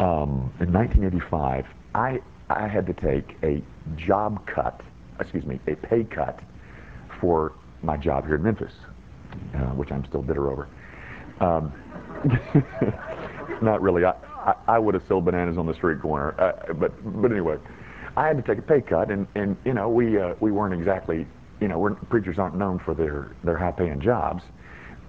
um, 0.00 0.52
in 0.60 0.72
1985, 0.72 1.66
I, 1.94 2.20
I 2.50 2.68
had 2.68 2.86
to 2.86 2.92
take 2.92 3.36
a 3.42 3.62
job 3.96 4.46
cut, 4.46 4.80
excuse 5.20 5.44
me, 5.44 5.60
a 5.66 5.74
pay 5.74 6.04
cut 6.04 6.40
for 7.20 7.52
my 7.82 7.96
job 7.96 8.26
here 8.26 8.36
in 8.36 8.42
Memphis, 8.42 8.72
uh, 9.54 9.58
which 9.74 9.90
I'm 9.90 10.04
still 10.06 10.22
bitter 10.22 10.50
over. 10.50 10.68
Um, 11.40 11.72
not 13.62 13.82
really. 13.82 14.04
I, 14.04 14.10
I, 14.10 14.54
I, 14.68 14.78
would 14.78 14.94
have 14.94 15.04
sold 15.08 15.24
bananas 15.24 15.56
on 15.58 15.66
the 15.66 15.74
street 15.74 16.00
corner, 16.00 16.34
uh, 16.40 16.72
but 16.74 16.92
but 17.20 17.30
anyway, 17.30 17.56
I 18.16 18.26
had 18.26 18.36
to 18.36 18.42
take 18.42 18.58
a 18.58 18.62
pay 18.62 18.80
cut, 18.80 19.10
and 19.10 19.26
and 19.36 19.56
you 19.64 19.72
know 19.72 19.88
we 19.88 20.18
uh, 20.18 20.34
we 20.40 20.50
weren't 20.50 20.74
exactly 20.74 21.26
you 21.60 21.68
know 21.68 21.96
preachers 22.10 22.38
aren't 22.38 22.56
known 22.56 22.80
for 22.84 22.94
their 22.94 23.30
their 23.44 23.56
high 23.56 23.70
paying 23.70 24.00
jobs, 24.00 24.42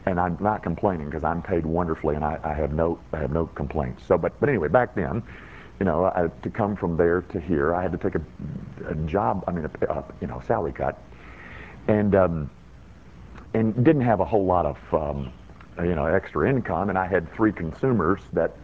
and 0.05 0.19
I'm 0.19 0.38
not 0.39 0.63
complaining 0.63 1.05
because 1.05 1.23
I'm 1.23 1.41
paid 1.41 1.65
wonderfully, 1.65 2.15
and 2.15 2.23
I, 2.23 2.39
I 2.43 2.53
have 2.53 2.73
no 2.73 2.99
I 3.13 3.17
have 3.17 3.31
no 3.31 3.47
complaints. 3.47 4.03
So 4.07 4.17
but 4.17 4.39
but 4.39 4.49
anyway, 4.49 4.67
back 4.67 4.95
then. 4.95 5.23
You 5.79 5.85
know, 5.85 6.07
I, 6.07 6.27
to 6.41 6.49
come 6.49 6.75
from 6.75 6.97
there 6.97 7.21
to 7.21 7.39
here, 7.39 7.73
I 7.73 7.81
had 7.81 7.93
to 7.93 7.97
take 7.97 8.15
a, 8.15 8.21
a 8.89 8.95
job. 9.05 9.45
I 9.47 9.51
mean, 9.51 9.63
a, 9.63 9.85
a 9.85 10.03
you 10.19 10.27
know 10.27 10.41
salary 10.45 10.73
cut, 10.73 11.01
and 11.88 12.13
um, 12.15 12.49
and 13.53 13.73
didn't 13.83 14.01
have 14.01 14.19
a 14.19 14.25
whole 14.25 14.45
lot 14.45 14.65
of 14.65 14.93
um, 14.93 15.31
you 15.77 15.95
know 15.95 16.05
extra 16.05 16.49
income, 16.49 16.89
and 16.89 16.97
I 16.97 17.07
had 17.07 17.31
three 17.33 17.53
consumers 17.53 18.19
that, 18.33 18.57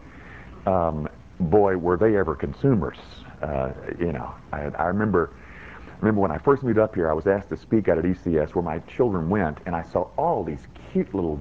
um, 0.66 1.08
boy, 1.40 1.78
were 1.78 1.96
they 1.96 2.18
ever 2.18 2.36
consumers. 2.36 2.98
Uh, 3.42 3.72
you 3.98 4.12
know, 4.12 4.34
I, 4.52 4.64
I 4.64 4.86
remember 4.88 5.32
remember 6.02 6.22
when 6.22 6.32
I 6.32 6.38
first 6.38 6.64
moved 6.64 6.78
up 6.78 6.96
here, 6.96 7.10
I 7.10 7.14
was 7.14 7.28
asked 7.28 7.50
to 7.50 7.58
speak 7.58 7.88
out 7.88 7.98
at 7.98 8.04
ECS 8.04 8.54
where 8.54 8.64
my 8.64 8.80
children 8.80 9.30
went, 9.30 9.60
and 9.66 9.76
I 9.76 9.84
saw 9.84 10.08
all 10.18 10.44
these 10.44 10.68
cute 10.96 11.14
little 11.14 11.38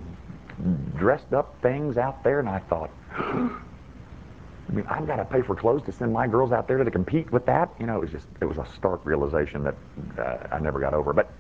dressed 0.97 1.33
up 1.33 1.55
things 1.63 1.97
out 1.97 2.25
there, 2.25 2.41
and 2.41 2.49
I 2.49 2.59
thought. 2.59 2.91
I 3.17 4.73
mean, 4.73 4.85
I've 4.89 5.07
got 5.07 5.17
to 5.17 5.25
pay 5.25 5.43
for 5.43 5.55
clothes 5.55 5.83
to 5.85 5.93
send 5.93 6.13
my 6.13 6.27
girls 6.27 6.51
out 6.51 6.67
there 6.67 6.83
to 6.83 6.91
compete 6.91 7.31
with 7.31 7.47
that. 7.47 7.73
You 7.79 7.87
know, 7.87 7.99
it 7.99 8.01
was 8.01 8.11
just, 8.11 8.27
it 8.41 8.47
was 8.47 8.59
a 8.59 8.67
stark 8.75 9.07
realization 9.07 9.63
that 9.63 9.77
uh, 10.19 10.49
I 10.51 10.59
never 10.59 10.81
got 10.81 10.93
over. 10.93 11.13
But 11.13 11.31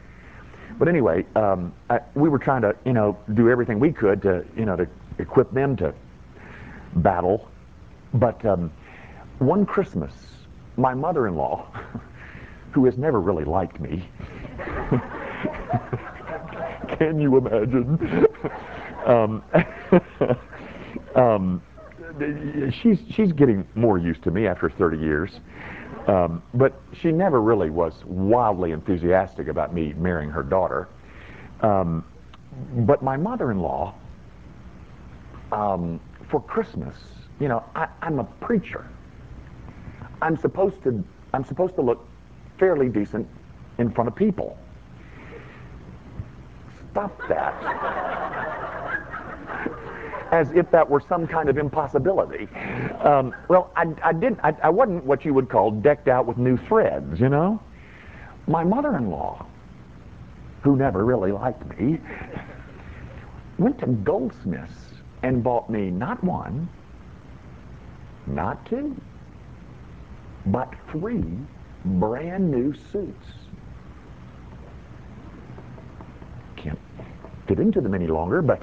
but 0.79 0.87
anyway, 0.87 1.27
um, 1.35 1.73
I, 1.91 2.01
we 2.15 2.29
were 2.29 2.39
trying 2.39 2.63
to, 2.63 2.77
you 2.85 2.93
know, 2.93 3.19
do 3.35 3.51
everything 3.51 3.81
we 3.81 3.91
could 3.91 4.23
to, 4.23 4.45
you 4.57 4.65
know, 4.65 4.77
to 4.77 4.87
equip 5.19 5.51
them 5.51 5.75
to 5.79 5.93
battle. 6.97 7.49
But 8.13 8.45
um, 8.45 8.71
one 9.41 9.67
Christmas, 9.67 10.13
my 10.77 10.95
mother-in-law, 10.95 11.67
who 12.71 12.85
has 12.85 12.97
never 12.97 13.21
really 13.21 13.45
liked 13.45 13.81
me, 13.81 14.09
can 16.85 17.21
you 17.21 17.37
imagine? 17.37 18.27
um, 19.07 19.43
um, 21.15 21.63
she's 22.71 22.99
she's 23.11 23.33
getting 23.33 23.67
more 23.75 23.99
used 23.99 24.23
to 24.23 24.31
me 24.31 24.47
after 24.47 24.71
30 24.71 24.99
years. 24.99 25.41
Um, 26.07 26.43
but 26.53 26.81
she 26.93 27.11
never 27.13 27.41
really 27.41 27.71
was 27.71 28.05
wildly 28.05 28.73
enthusiastic 28.73 29.49
about 29.49 29.73
me 29.73 29.95
marrying 29.95 30.31
her 30.31 30.43
daughter. 30.43 30.89
Um, 31.61 32.05
but 32.87 33.03
my 33.03 33.17
mother-in-law, 33.17 33.95
um, 35.53 36.01
for 36.31 36.43
Christmas, 36.43 36.97
you 37.41 37.49
know, 37.49 37.65
I, 37.75 37.89
I'm 38.03 38.19
a 38.19 38.25
preacher. 38.25 38.87
I'm 40.21 40.37
supposed 40.37 40.83
to 40.85 41.03
I'm 41.33 41.45
supposed 41.45 41.75
to 41.77 41.83
look 41.83 42.07
fairly 42.59 42.89
decent 42.89 43.27
in 43.79 43.91
front 43.91 44.09
of 44.09 44.15
people. 44.15 44.57
Stop 46.95 47.29
that 47.29 48.25
as 50.35 50.51
if 50.51 50.69
that 50.73 50.89
were 50.89 51.01
some 51.01 51.27
kind 51.27 51.49
of 51.49 51.59
impossibility. 51.59 52.49
Um, 53.01 53.35
well, 53.49 53.71
I, 53.77 53.87
I 54.03 54.13
didn't. 54.13 54.41
I, 54.43 54.55
I 54.65 54.69
wasn't 54.71 55.05
what 55.05 55.25
you 55.25 55.33
would 55.33 55.49
call 55.49 55.71
decked 55.71 56.09
out 56.09 56.27
with 56.27 56.39
new 56.39 56.57
threads, 56.57 57.21
you 57.21 57.29
know. 57.29 57.61
My 58.49 58.65
mother-in-law, 58.65 59.47
who 60.63 60.77
never 60.77 61.05
really 61.05 61.31
liked 61.31 61.65
me, 61.79 62.01
went 63.59 63.79
to 63.79 63.87
Goldsmiths 63.87 64.73
and 65.23 65.43
bought 65.43 65.71
me 65.71 65.91
not 65.91 66.23
one, 66.23 66.69
not 68.27 68.67
two, 68.67 69.01
but 70.47 70.73
three 70.91 71.25
brand 71.85 72.51
new 72.51 72.75
suits. 72.93 73.27
Can't 76.57 76.79
fit 77.47 77.59
into 77.59 77.81
them 77.81 77.95
any 77.95 78.07
longer, 78.07 78.43
but 78.43 78.63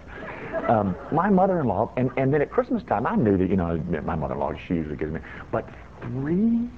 um, 0.69 0.95
my 1.11 1.29
mother-in-law, 1.29 1.91
and, 1.97 2.11
and 2.17 2.33
then 2.33 2.41
at 2.41 2.51
Christmas 2.51 2.83
time, 2.83 3.05
I 3.07 3.15
knew 3.15 3.37
that, 3.37 3.49
you 3.49 3.55
know, 3.55 3.77
my 4.03 4.15
mother-in-law, 4.15 4.53
she 4.67 4.75
usually 4.75 4.95
gives 4.95 5.11
me, 5.11 5.19
but 5.51 5.67
three 6.01 6.69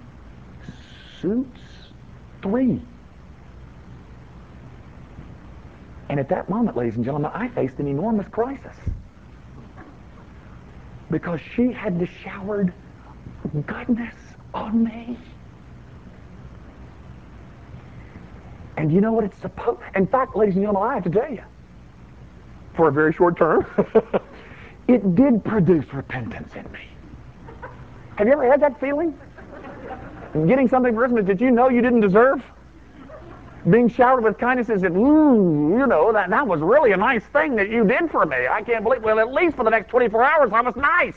suits? 1.21 1.59
Three. 2.41 2.81
And 6.09 6.19
at 6.19 6.29
that 6.29 6.49
moment, 6.49 6.77
ladies 6.77 6.95
and 6.95 7.05
gentlemen, 7.05 7.31
I 7.33 7.47
faced 7.47 7.79
an 7.79 7.87
enormous 7.87 8.27
crisis. 8.27 8.75
Because 11.09 11.39
she 11.55 11.71
had 11.71 12.07
showered 12.23 12.73
goodness 13.65 14.13
on 14.53 14.83
me. 14.83 15.17
And 18.77 18.91
you 18.91 18.99
know 19.01 19.11
what 19.11 19.23
it's 19.23 19.37
supposed 19.39 19.79
In 19.95 20.07
fact, 20.07 20.35
ladies 20.35 20.55
and 20.55 20.65
gentlemen, 20.65 20.89
I 20.89 20.95
have 20.95 21.03
to 21.03 21.09
tell 21.09 21.31
you, 21.31 21.43
for 22.75 22.87
a 22.87 22.91
very 22.91 23.13
short 23.13 23.37
term, 23.37 23.65
it 24.87 25.15
did 25.15 25.43
produce 25.43 25.85
repentance 25.93 26.53
in 26.55 26.69
me. 26.71 26.87
Have 28.15 28.27
you 28.27 28.33
ever 28.33 28.49
had 28.49 28.61
that 28.61 28.79
feeling? 28.79 29.17
Getting 30.47 30.67
something 30.67 30.93
for 30.93 31.01
Christmas 31.01 31.25
that 31.27 31.41
you 31.41 31.51
know 31.51 31.69
you 31.69 31.81
didn't 31.81 32.01
deserve? 32.01 32.43
Being 33.69 33.87
showered 33.87 34.23
with 34.23 34.37
kindnesses 34.37 34.83
and, 34.83 34.97
ooh, 34.97 34.99
mmm, 34.99 35.79
you 35.79 35.87
know, 35.87 36.11
that, 36.11 36.29
that 36.29 36.45
was 36.45 36.59
really 36.59 36.91
a 36.91 36.97
nice 36.97 37.23
thing 37.25 37.55
that 37.55 37.69
you 37.69 37.85
did 37.85 38.11
for 38.11 38.25
me. 38.25 38.47
I 38.47 38.61
can't 38.61 38.83
believe, 38.83 39.03
well, 39.03 39.19
at 39.19 39.31
least 39.31 39.55
for 39.55 39.63
the 39.63 39.69
next 39.69 39.89
24 39.89 40.23
hours, 40.23 40.51
I 40.51 40.61
was 40.61 40.75
nice. 40.75 41.15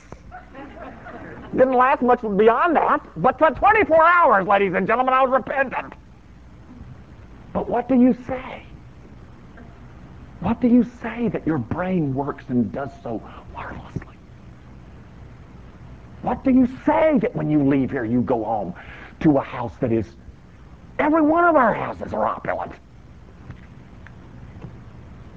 Didn't 1.52 1.72
last 1.72 2.02
much 2.02 2.20
beyond 2.36 2.76
that, 2.76 3.00
but 3.16 3.38
for 3.38 3.50
24 3.50 4.04
hours, 4.04 4.46
ladies 4.46 4.74
and 4.74 4.86
gentlemen, 4.86 5.14
I 5.14 5.22
was 5.22 5.30
repentant. 5.30 5.94
But 7.52 7.68
what 7.68 7.88
do 7.88 7.94
you 7.94 8.14
say? 8.26 8.65
What 10.40 10.60
do 10.60 10.68
you 10.68 10.84
say 11.02 11.28
that 11.28 11.46
your 11.46 11.58
brain 11.58 12.14
works 12.14 12.44
and 12.48 12.70
does 12.70 12.90
so 13.02 13.22
marvelously? 13.52 14.16
What 16.22 16.44
do 16.44 16.50
you 16.50 16.66
say 16.84 17.18
that 17.20 17.34
when 17.34 17.50
you 17.50 17.64
leave 17.64 17.90
here, 17.90 18.04
you 18.04 18.20
go 18.20 18.44
home 18.44 18.74
to 19.20 19.38
a 19.38 19.40
house 19.40 19.76
that 19.80 19.92
is, 19.92 20.06
every 20.98 21.22
one 21.22 21.44
of 21.44 21.56
our 21.56 21.72
houses 21.72 22.12
are 22.12 22.26
opulent? 22.26 22.72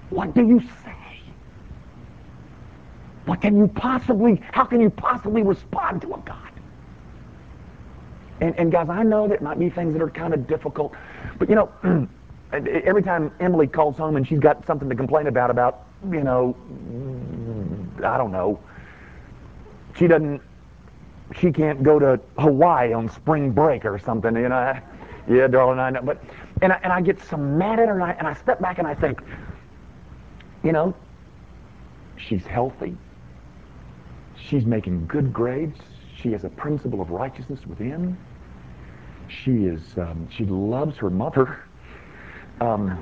What 0.09 0.33
do 0.33 0.45
you 0.45 0.59
say? 0.59 1.21
What 3.25 3.41
can 3.41 3.57
you 3.57 3.67
possibly, 3.67 4.41
how 4.51 4.63
can 4.65 4.81
you 4.81 4.89
possibly 4.89 5.43
respond 5.43 6.01
to 6.01 6.15
a 6.15 6.19
God? 6.19 6.51
And, 8.41 8.57
and 8.57 8.71
guys, 8.71 8.89
I 8.89 9.03
know 9.03 9.27
that 9.27 9.41
might 9.41 9.59
be 9.59 9.69
things 9.69 9.93
that 9.93 10.01
are 10.01 10.09
kind 10.09 10.33
of 10.33 10.47
difficult, 10.47 10.95
but 11.37 11.49
you 11.49 11.55
know, 11.55 11.69
every 12.51 13.03
time 13.03 13.31
Emily 13.39 13.67
calls 13.67 13.97
home 13.97 14.15
and 14.15 14.27
she's 14.27 14.39
got 14.39 14.65
something 14.65 14.89
to 14.89 14.95
complain 14.95 15.27
about, 15.27 15.49
about, 15.49 15.85
you 16.11 16.23
know, 16.23 16.55
I 18.03 18.17
don't 18.17 18.31
know, 18.31 18.59
she 19.95 20.07
doesn't, 20.07 20.41
she 21.35 21.51
can't 21.51 21.83
go 21.83 21.99
to 21.99 22.19
Hawaii 22.37 22.93
on 22.93 23.09
spring 23.09 23.51
break 23.51 23.85
or 23.85 23.99
something, 23.99 24.35
you 24.35 24.49
know. 24.49 24.79
Yeah, 25.27 25.45
darling, 25.45 25.77
I 25.77 25.91
know. 25.91 26.01
But, 26.01 26.23
and 26.63 26.73
I, 26.73 26.79
and 26.81 26.91
I 26.91 27.01
get 27.01 27.21
so 27.21 27.37
mad 27.37 27.79
at 27.79 27.87
her 27.87 27.93
and 27.93 28.03
I, 28.03 28.13
and 28.13 28.27
I 28.27 28.33
step 28.33 28.59
back 28.59 28.79
and 28.79 28.87
I 28.87 28.95
think, 28.95 29.21
you 30.63 30.71
know, 30.71 30.95
she's 32.17 32.47
healthy. 32.47 32.97
She's 34.35 34.65
making 34.65 35.05
good 35.05 35.31
grades. 35.31 35.77
She 36.15 36.31
has 36.31 36.45
a 36.45 36.49
principle 36.49 36.99
of 36.99 37.11
righteousness 37.11 37.59
within. 37.67 38.17
She 39.27 39.65
is, 39.65 39.81
um, 39.99 40.27
she 40.31 40.45
loves 40.45 40.97
her 40.97 41.11
mother. 41.11 41.59
Um, 42.61 42.97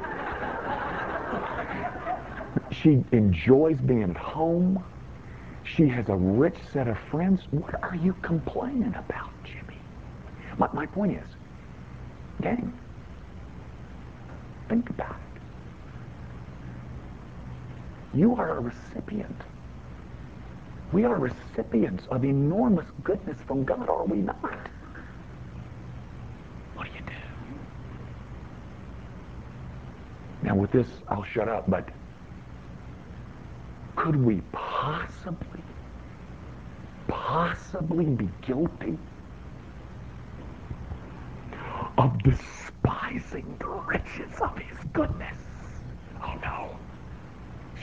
she 2.71 3.03
enjoys 3.11 3.77
being 3.79 4.03
at 4.03 4.17
home. 4.17 4.83
She 5.63 5.87
has 5.89 6.07
a 6.09 6.15
rich 6.15 6.55
set 6.71 6.87
of 6.87 6.97
friends. 7.11 7.41
What 7.51 7.81
are 7.83 7.95
you 7.95 8.13
complaining 8.21 8.93
about, 8.95 9.31
Jimmy? 9.43 9.79
My, 10.57 10.69
my 10.73 10.85
point 10.85 11.13
is, 11.17 11.27
gang, 12.41 12.71
think 14.69 14.89
about 14.89 15.11
it. 15.11 15.17
You 18.17 18.35
are 18.35 18.57
a 18.57 18.61
recipient. 18.61 19.35
We 20.93 21.03
are 21.03 21.15
recipients 21.15 22.05
of 22.09 22.23
enormous 22.23 22.85
goodness 23.03 23.37
from 23.45 23.65
God, 23.65 23.89
are 23.89 24.05
we 24.05 24.19
not? 24.19 24.39
What 26.75 26.87
do 26.87 26.93
you 26.93 27.01
do? 27.05 27.16
Now, 30.47 30.55
with 30.55 30.71
this, 30.71 30.87
I'll 31.09 31.25
shut 31.25 31.49
up, 31.49 31.69
but 31.69 31.89
could 33.97 34.15
we 34.15 34.41
possibly, 34.53 35.61
possibly 37.09 38.05
be 38.05 38.29
guilty 38.41 38.97
of 41.97 42.23
despising 42.23 43.57
the 43.59 43.67
riches 43.67 44.39
of 44.41 44.57
his 44.57 44.77
goodness? 44.93 45.37
Oh 46.23 46.39
no, 46.41 46.77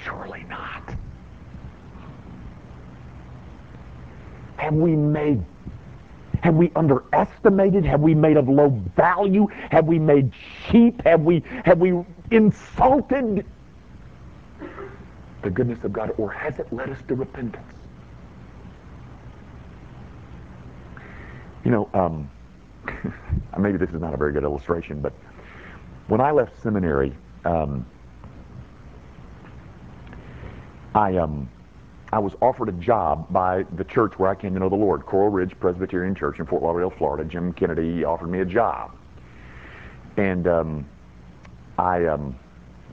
surely 0.02 0.46
not. 0.48 0.94
Have 4.56 4.72
we 4.72 4.96
made 4.96 5.44
have 6.42 6.54
we 6.54 6.70
underestimated? 6.76 7.84
Have 7.84 8.00
we 8.00 8.14
made 8.14 8.36
of 8.36 8.48
low 8.48 8.68
value? 8.96 9.48
Have 9.70 9.86
we 9.86 9.98
made 9.98 10.30
cheap? 10.70 11.02
Have 11.04 11.22
we 11.22 11.42
have 11.64 11.78
we 11.78 12.04
insulted 12.30 13.44
the 15.42 15.50
goodness 15.50 15.84
of 15.84 15.92
God, 15.92 16.12
or 16.18 16.30
has 16.30 16.58
it 16.58 16.72
led 16.72 16.90
us 16.90 16.98
to 17.08 17.14
repentance? 17.14 17.62
You 21.64 21.70
know, 21.70 21.88
um, 21.94 22.30
maybe 23.58 23.78
this 23.78 23.90
is 23.90 24.00
not 24.00 24.14
a 24.14 24.16
very 24.16 24.32
good 24.32 24.44
illustration, 24.44 25.00
but 25.00 25.12
when 26.08 26.20
I 26.20 26.30
left 26.30 26.60
seminary, 26.62 27.14
um, 27.44 27.86
I 30.94 31.16
um, 31.16 31.48
I 32.12 32.18
was 32.18 32.34
offered 32.40 32.68
a 32.68 32.72
job 32.72 33.32
by 33.32 33.64
the 33.76 33.84
church 33.84 34.18
where 34.18 34.30
I 34.30 34.34
came 34.34 34.54
to 34.54 34.60
know 34.60 34.68
the 34.68 34.76
Lord, 34.76 35.04
Coral 35.04 35.30
Ridge 35.30 35.58
Presbyterian 35.58 36.14
Church 36.14 36.38
in 36.38 36.46
Fort 36.46 36.62
Lauderdale, 36.62 36.90
Florida. 36.90 37.24
Jim 37.24 37.52
Kennedy 37.52 38.04
offered 38.04 38.28
me 38.28 38.40
a 38.40 38.44
job, 38.44 38.96
and 40.16 40.46
um, 40.46 40.86
I 41.78 42.06
um, 42.06 42.36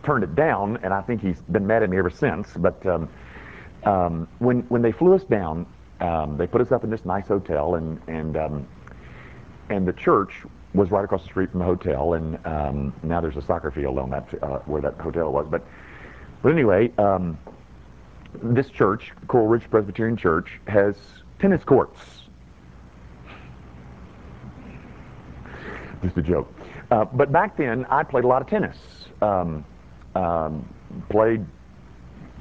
turned 0.04 0.24
it 0.24 0.36
down, 0.36 0.78
and 0.84 0.94
I 0.94 1.02
think 1.02 1.22
he's 1.22 1.42
been 1.42 1.68
mad 1.68 1.84
at 1.84 1.90
me 1.90 1.98
ever 1.98 2.10
since. 2.10 2.50
But 2.56 2.86
um, 2.86 3.10
um, 3.84 4.28
when 4.40 4.62
when 4.70 4.82
they 4.82 4.92
flew 4.92 5.14
us 5.14 5.24
down, 5.24 5.66
um, 6.00 6.38
they 6.38 6.48
put 6.48 6.62
us 6.62 6.72
up 6.72 6.84
in 6.84 6.90
this 6.90 7.06
nice 7.06 7.28
hotel, 7.28 7.76
and 7.76 8.00
and 8.08 8.38
um, 8.38 8.68
and 9.70 9.88
the 9.88 9.94
church 9.94 10.34
was 10.74 10.90
right 10.90 11.04
across 11.04 11.22
the 11.22 11.28
street 11.28 11.52
from 11.52 11.60
the 11.60 11.66
hotel, 11.66 12.14
and 12.14 12.46
um, 12.46 12.94
now 13.04 13.20
there's 13.20 13.38
a 13.38 13.42
soccer 13.42 13.72
field 13.72 14.00
on 14.00 14.10
that 14.10 14.28
uh, 14.42 14.60
where 14.60 14.82
that 14.82 14.96
hotel 14.96 15.32
was. 15.32 15.48
But 15.50 15.64
but 16.42 16.52
anyway, 16.52 16.92
this 18.42 18.70
church, 18.70 19.12
Coral 19.28 19.48
Ridge 19.48 19.70
Presbyterian 19.70 20.18
Church, 20.18 20.60
has 20.68 20.96
tennis 21.40 21.64
courts. 21.64 22.00
Just 26.02 26.18
a 26.18 26.22
joke. 26.22 26.52
Uh, 26.92 27.06
but 27.06 27.32
back 27.32 27.56
then, 27.58 27.86
I 27.90 28.04
played 28.04 28.26
a 28.26 28.28
lot 28.28 28.42
of 28.42 28.48
tennis. 28.50 28.78
Um, 29.22 29.66
um, 30.14 30.68
played 31.10 31.46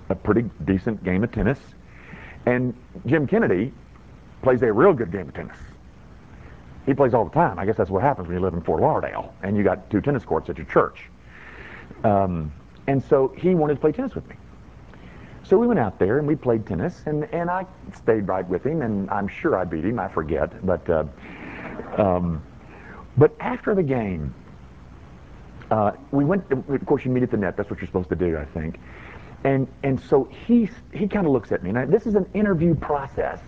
a 0.08 0.14
pretty 0.14 0.50
decent 0.64 1.02
game 1.04 1.22
of 1.22 1.30
tennis. 1.30 1.58
And 2.46 2.74
Jim 3.06 3.26
Kennedy 3.26 3.72
plays 4.42 4.62
a 4.62 4.72
real 4.72 4.92
good 4.92 5.12
game 5.12 5.28
of 5.28 5.34
tennis. 5.34 5.56
He 6.84 6.94
plays 6.94 7.14
all 7.14 7.24
the 7.24 7.30
time. 7.30 7.58
I 7.58 7.66
guess 7.66 7.76
that's 7.76 7.90
what 7.90 8.02
happens 8.02 8.26
when 8.26 8.36
you 8.36 8.42
live 8.42 8.54
in 8.54 8.62
Fort 8.62 8.80
Lauderdale 8.80 9.32
and 9.42 9.56
you 9.56 9.62
got 9.62 9.88
two 9.90 10.00
tennis 10.00 10.24
courts 10.24 10.50
at 10.50 10.56
your 10.56 10.66
church. 10.66 11.08
Um, 12.02 12.52
and 12.86 13.02
so 13.04 13.32
he 13.36 13.54
wanted 13.54 13.74
to 13.74 13.80
play 13.80 13.92
tennis 13.92 14.14
with 14.14 14.28
me. 14.28 14.34
So 15.44 15.58
we 15.58 15.66
went 15.66 15.78
out 15.78 15.98
there 15.98 16.18
and 16.18 16.26
we 16.26 16.36
played 16.36 16.66
tennis, 16.66 17.02
and, 17.06 17.24
and 17.32 17.50
I 17.50 17.66
stayed 17.94 18.28
right 18.28 18.46
with 18.48 18.64
him, 18.64 18.82
and 18.82 19.10
I'm 19.10 19.26
sure 19.26 19.56
I 19.56 19.64
beat 19.64 19.84
him. 19.84 19.98
I 19.98 20.08
forget, 20.08 20.64
but 20.64 20.88
uh, 20.88 21.04
um, 21.98 22.42
but 23.16 23.34
after 23.40 23.74
the 23.74 23.82
game, 23.82 24.32
we 26.10 26.24
went. 26.24 26.50
Of 26.50 26.86
course, 26.86 27.04
you 27.04 27.10
meet 27.10 27.22
at 27.22 27.30
the 27.30 27.36
net. 27.36 27.56
That's 27.56 27.70
what 27.70 27.80
you're 27.80 27.86
supposed 27.86 28.08
to 28.10 28.16
do, 28.16 28.36
I 28.36 28.44
think. 28.44 28.78
And 29.44 29.66
and 29.82 30.00
so 30.00 30.24
he 30.46 30.68
he 30.92 31.06
kind 31.06 31.26
of 31.26 31.32
looks 31.32 31.52
at 31.52 31.62
me. 31.62 31.72
Now 31.72 31.86
this 31.86 32.06
is 32.06 32.14
an 32.14 32.28
interview 32.34 32.74
process, 32.74 33.40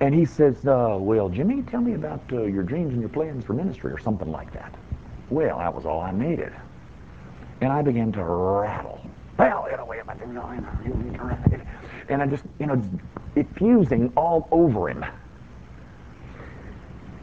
and 0.00 0.14
he 0.14 0.24
says, 0.24 0.66
uh, 0.66 0.96
"Well, 0.98 1.28
Jimmy, 1.28 1.62
tell 1.62 1.80
me 1.80 1.94
about 1.94 2.22
uh, 2.32 2.42
your 2.42 2.62
dreams 2.62 2.92
and 2.92 3.00
your 3.00 3.10
plans 3.10 3.44
for 3.44 3.52
ministry, 3.52 3.92
or 3.92 3.98
something 3.98 4.30
like 4.30 4.52
that." 4.52 4.74
Well, 5.28 5.58
that 5.58 5.74
was 5.74 5.86
all 5.86 6.00
I 6.00 6.12
needed, 6.12 6.52
and 7.60 7.72
I 7.72 7.82
began 7.82 8.12
to 8.12 8.24
rattle 8.24 9.00
well, 9.38 9.66
you 9.70 9.76
know, 9.76 9.84
wait 9.84 10.00
a 10.00 10.06
and 12.08 12.22
I 12.22 12.26
just, 12.26 12.44
you 12.58 12.66
know, 12.66 12.82
effusing 13.34 14.12
all 14.16 14.48
over 14.50 14.88
him. 14.88 15.04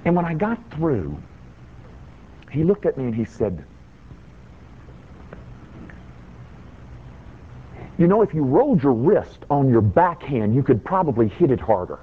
And 0.06 0.16
when 0.16 0.26
I 0.26 0.34
got 0.34 0.60
through, 0.72 1.18
he 2.52 2.64
looked 2.64 2.86
at 2.86 2.98
me 2.98 3.06
and 3.06 3.16
he 3.16 3.26
said, 3.26 3.66
You 7.98 8.08
know, 8.08 8.22
if 8.22 8.34
you 8.34 8.44
rolled 8.44 8.82
your 8.82 8.94
wrist 8.94 9.40
on 9.50 9.70
your 9.70 9.82
backhand, 9.82 10.56
you 10.56 10.64
could 10.64 10.84
probably 10.84 11.28
hit 11.28 11.52
it 11.52 11.60
harder. 11.60 12.00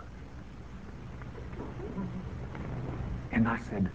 And 3.33 3.49
I 3.49 3.59
said, 3.59 3.91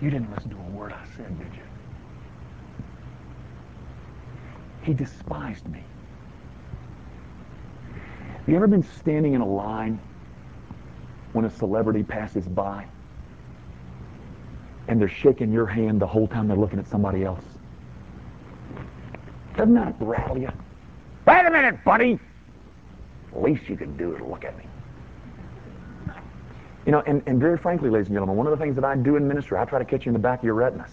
You 0.00 0.10
didn't 0.10 0.34
listen 0.34 0.50
to 0.50 0.56
a 0.56 0.70
word 0.70 0.92
I 0.92 1.04
said, 1.16 1.38
did 1.38 1.54
you? 1.54 1.62
He 4.82 4.94
despised 4.94 5.68
me. 5.68 5.82
Have 7.92 8.48
you 8.48 8.56
ever 8.56 8.66
been 8.66 8.82
standing 8.82 9.34
in 9.34 9.40
a 9.42 9.46
line 9.46 10.00
when 11.34 11.44
a 11.44 11.50
celebrity 11.50 12.02
passes 12.02 12.48
by 12.48 12.86
and 14.88 14.98
they're 15.00 15.08
shaking 15.08 15.52
your 15.52 15.66
hand 15.66 16.00
the 16.00 16.06
whole 16.06 16.26
time 16.26 16.48
they're 16.48 16.56
looking 16.56 16.78
at 16.78 16.88
somebody 16.88 17.24
else? 17.24 17.44
Doesn't 19.58 19.74
that 19.74 19.96
rattle 19.98 20.38
you? 20.38 20.50
Wait 21.26 21.44
a 21.44 21.50
minute, 21.50 21.82
buddy. 21.84 22.20
Least 23.32 23.68
you 23.68 23.76
can 23.76 23.96
do 23.96 24.14
is 24.14 24.20
look 24.22 24.44
at 24.44 24.56
me. 24.56 24.64
You 26.86 26.92
know, 26.92 27.02
and, 27.06 27.22
and 27.26 27.40
very 27.40 27.58
frankly, 27.58 27.90
ladies 27.90 28.06
and 28.06 28.14
gentlemen, 28.14 28.36
one 28.36 28.46
of 28.46 28.56
the 28.56 28.64
things 28.64 28.76
that 28.76 28.84
I 28.84 28.94
do 28.94 29.16
in 29.16 29.26
ministry, 29.26 29.58
I 29.58 29.64
try 29.64 29.80
to 29.80 29.84
catch 29.84 30.06
you 30.06 30.10
in 30.10 30.12
the 30.12 30.20
back 30.20 30.38
of 30.38 30.44
your 30.44 30.54
retinas. 30.54 30.92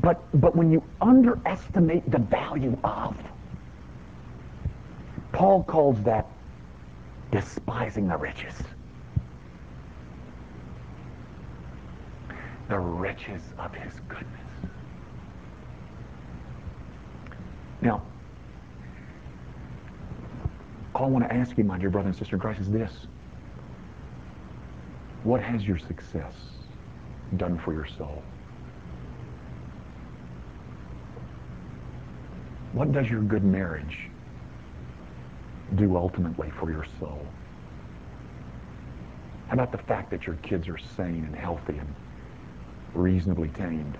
But, 0.00 0.22
but 0.40 0.54
when 0.54 0.70
you 0.70 0.84
underestimate 1.00 2.08
the 2.08 2.20
value 2.20 2.78
of, 2.84 3.16
Paul 5.32 5.64
calls 5.64 6.00
that 6.04 6.28
despising 7.32 8.06
the 8.06 8.16
riches. 8.16 8.54
The 12.68 12.78
riches 12.78 13.42
of 13.58 13.74
his 13.74 13.92
goodness. 14.08 14.43
Now, 17.84 18.00
all 20.94 21.04
I 21.04 21.08
want 21.08 21.28
to 21.28 21.34
ask 21.34 21.58
you, 21.58 21.64
my 21.64 21.78
dear 21.78 21.90
brother 21.90 22.08
and 22.08 22.16
sister 22.16 22.36
in 22.36 22.40
Christ, 22.40 22.60
is 22.60 22.70
this. 22.70 23.06
What 25.22 25.42
has 25.42 25.66
your 25.66 25.76
success 25.78 26.34
done 27.36 27.58
for 27.58 27.74
your 27.74 27.86
soul? 27.86 28.22
What 32.72 32.90
does 32.92 33.08
your 33.08 33.20
good 33.20 33.44
marriage 33.44 34.08
do 35.74 35.96
ultimately 35.96 36.50
for 36.58 36.70
your 36.70 36.86
soul? 36.98 37.26
How 39.48 39.54
about 39.54 39.72
the 39.72 39.78
fact 39.78 40.10
that 40.10 40.26
your 40.26 40.36
kids 40.36 40.68
are 40.68 40.78
sane 40.78 41.24
and 41.24 41.36
healthy 41.36 41.76
and 41.76 41.94
reasonably 42.94 43.48
tamed? 43.48 43.98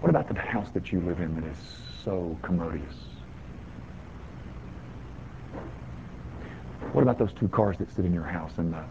What 0.00 0.10
about 0.10 0.28
the 0.28 0.40
house 0.40 0.68
that 0.74 0.92
you 0.92 1.00
live 1.00 1.20
in 1.20 1.34
that 1.34 1.44
is 1.44 1.58
so 2.04 2.38
commodious? 2.42 2.94
What 6.92 7.02
about 7.02 7.18
those 7.18 7.32
two 7.32 7.48
cars 7.48 7.76
that 7.78 7.92
sit 7.94 8.04
in 8.04 8.14
your 8.14 8.22
house 8.22 8.52
and 8.58 8.72
the, 8.72 8.84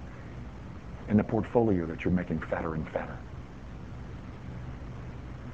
and 1.08 1.18
the 1.18 1.24
portfolio 1.24 1.86
that 1.86 2.04
you're 2.04 2.14
making 2.14 2.40
fatter 2.50 2.76
and 2.76 2.88
fatter? 2.90 3.18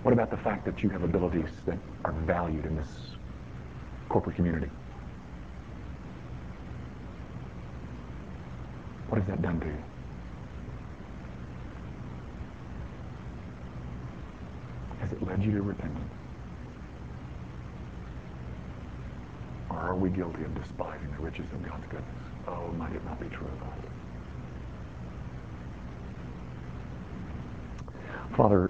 What 0.02 0.12
about 0.12 0.32
the 0.32 0.38
fact 0.38 0.66
that 0.66 0.82
you 0.82 0.90
have 0.90 1.04
abilities 1.04 1.50
that 1.66 1.78
are 2.04 2.12
valued 2.12 2.66
in 2.66 2.76
this 2.76 2.90
corporate 4.10 4.36
community? 4.36 4.70
What 9.08 9.20
has 9.20 9.28
that 9.28 9.42
done 9.42 9.60
to 9.60 9.68
you? 9.68 9.93
Led 15.34 15.44
you 15.44 15.52
to 15.54 15.64
repentance? 15.64 16.14
Or 19.72 19.78
are 19.78 19.96
we 19.96 20.12
guilty 20.12 20.44
of 20.44 20.54
despising 20.54 21.12
the 21.18 21.24
riches 21.24 21.52
of 21.52 21.64
God's 21.68 21.88
goodness? 21.88 22.16
Oh, 22.48 22.68
might 22.78 22.94
it 22.94 23.04
not 23.04 23.20
be 23.20 23.26
true 23.30 23.48
of 23.48 23.64
us? 23.64 23.80
Father, 28.38 28.70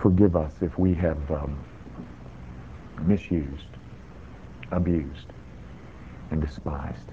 forgive 0.00 0.36
us 0.36 0.52
if 0.60 0.78
we 0.78 0.94
have 0.94 1.28
um, 1.28 1.58
misused, 3.02 3.66
abused, 4.70 5.32
and 6.30 6.40
despised 6.40 7.10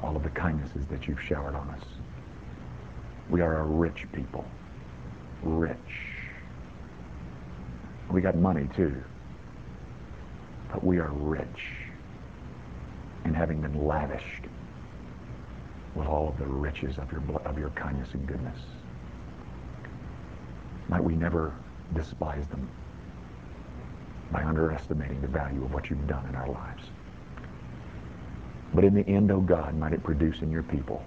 all 0.00 0.14
of 0.14 0.22
the 0.22 0.30
kindnesses 0.30 0.86
that 0.86 1.08
you've 1.08 1.20
showered 1.20 1.56
on 1.56 1.68
us. 1.70 1.82
We 3.28 3.40
are 3.40 3.58
a 3.58 3.64
rich 3.64 4.06
people. 4.12 4.44
Rich. 5.42 6.15
We 8.10 8.20
got 8.20 8.36
money 8.36 8.68
too. 8.74 9.02
But 10.72 10.84
we 10.84 10.98
are 10.98 11.10
rich 11.10 11.76
in 13.24 13.34
having 13.34 13.60
been 13.60 13.86
lavished 13.86 14.44
with 15.94 16.06
all 16.06 16.28
of 16.28 16.38
the 16.38 16.46
riches 16.46 16.98
of 16.98 17.10
your, 17.10 17.22
of 17.44 17.58
your 17.58 17.70
kindness 17.70 18.08
and 18.12 18.26
goodness. 18.26 18.58
Might 20.88 21.02
we 21.02 21.16
never 21.16 21.54
despise 21.94 22.46
them 22.48 22.68
by 24.30 24.42
underestimating 24.44 25.20
the 25.20 25.28
value 25.28 25.64
of 25.64 25.72
what 25.72 25.88
you've 25.88 26.06
done 26.06 26.26
in 26.28 26.34
our 26.34 26.48
lives. 26.48 26.84
But 28.74 28.84
in 28.84 28.94
the 28.94 29.06
end, 29.08 29.30
O 29.30 29.36
oh 29.36 29.40
God, 29.40 29.74
might 29.76 29.92
it 29.92 30.02
produce 30.02 30.42
in 30.42 30.50
your 30.50 30.62
people 30.62 31.02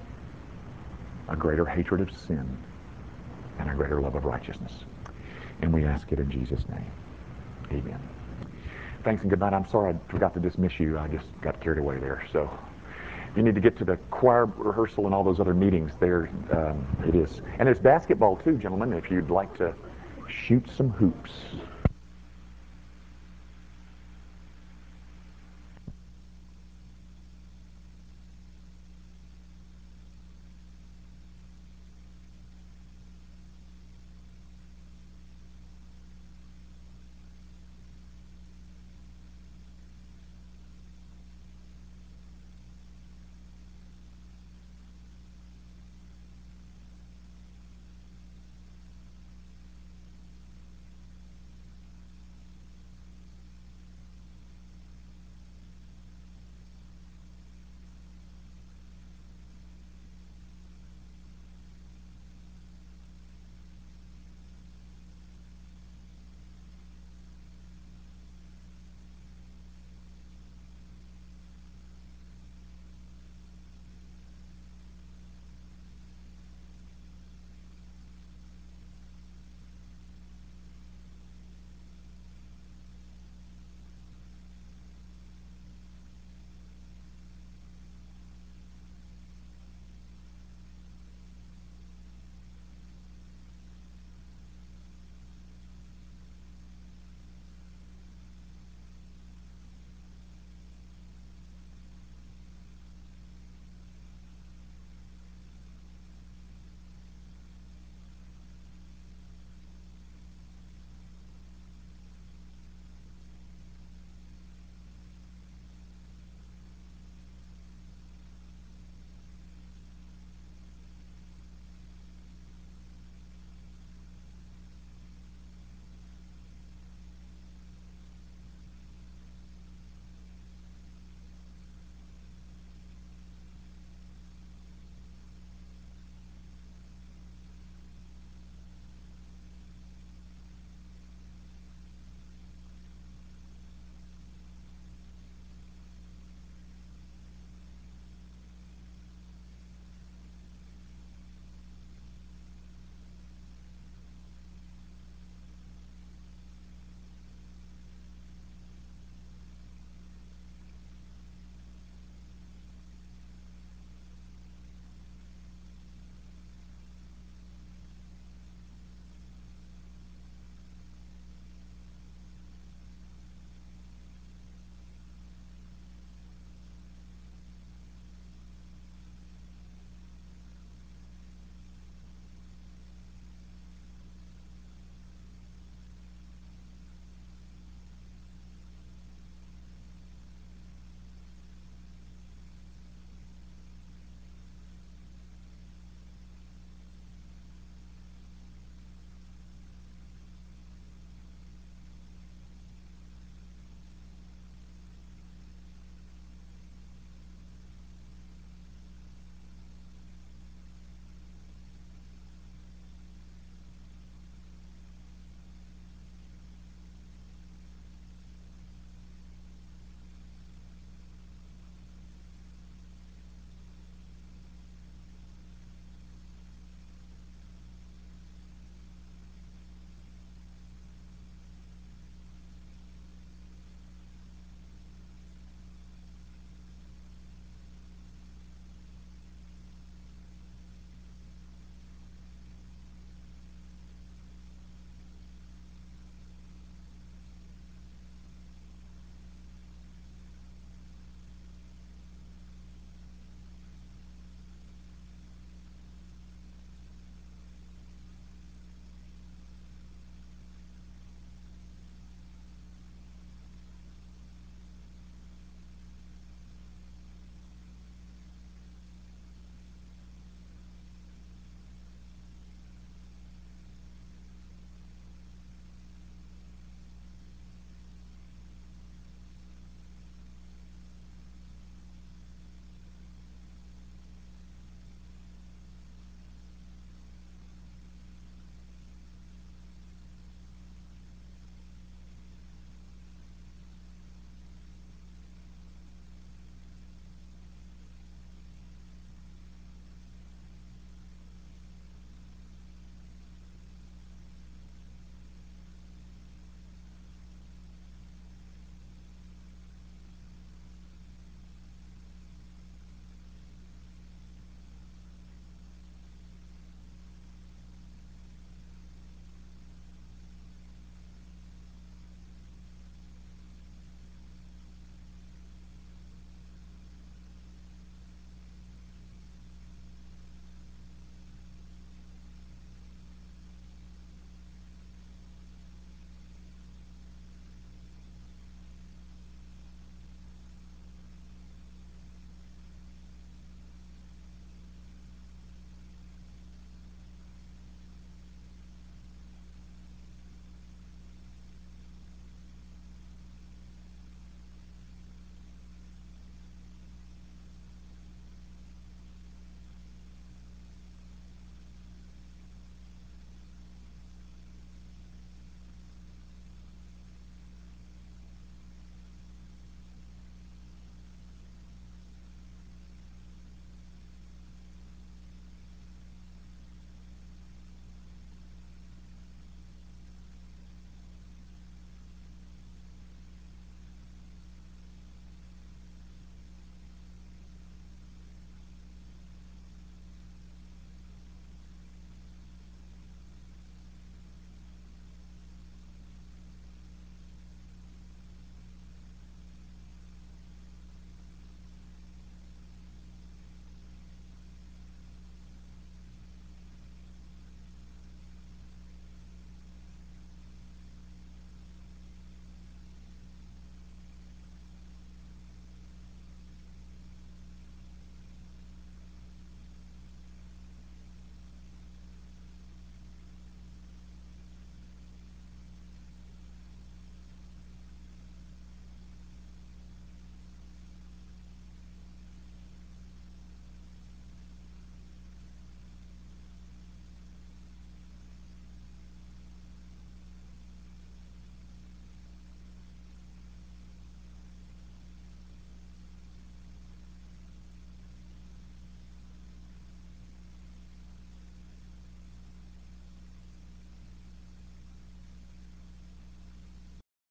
a 1.28 1.36
greater 1.36 1.66
hatred 1.66 2.02
of 2.02 2.12
sin 2.12 2.58
and 3.60 3.70
a 3.70 3.74
greater 3.74 4.02
love 4.02 4.16
of 4.16 4.26
righteousness. 4.26 4.74
And 5.62 5.74
we 5.74 5.86
ask 5.86 6.12
it 6.12 6.19
in 6.19 6.30
Jesus' 6.30 6.63
name. 6.69 6.91
Amen. 7.72 8.00
Thanks 9.04 9.22
and 9.22 9.30
good 9.30 9.39
night. 9.39 9.54
I'm 9.54 9.67
sorry 9.67 9.93
I 9.93 10.12
forgot 10.12 10.34
to 10.34 10.39
dismiss 10.39 10.80
you. 10.80 10.98
I 10.98 11.08
just 11.08 11.28
got 11.41 11.60
carried 11.62 11.80
away 11.80 11.98
there. 12.00 12.24
So 12.32 12.50
you 13.36 13.43
need 13.43 13.56
to 13.56 13.62
get 13.62 13.78
to 13.78 13.86
the 13.86 13.98
choir 14.12 14.45
rehearsal 14.45 15.06
and 15.06 15.13
all 15.13 15.24
those 15.24 15.39
other 15.39 15.54
meetings 15.54 15.93
there. 16.00 16.30
Um, 16.52 16.86
it 17.08 17.15
is. 17.15 17.41
And 17.60 17.67
there's 17.67 17.80
basketball 17.80 18.38
too, 18.38 18.58
gentlemen, 18.58 18.93
if 18.93 19.10
you'd 19.12 19.30
like 19.30 19.56
to 19.58 19.74
shoot 20.28 20.69
some 20.76 20.89
hoops. 20.89 21.32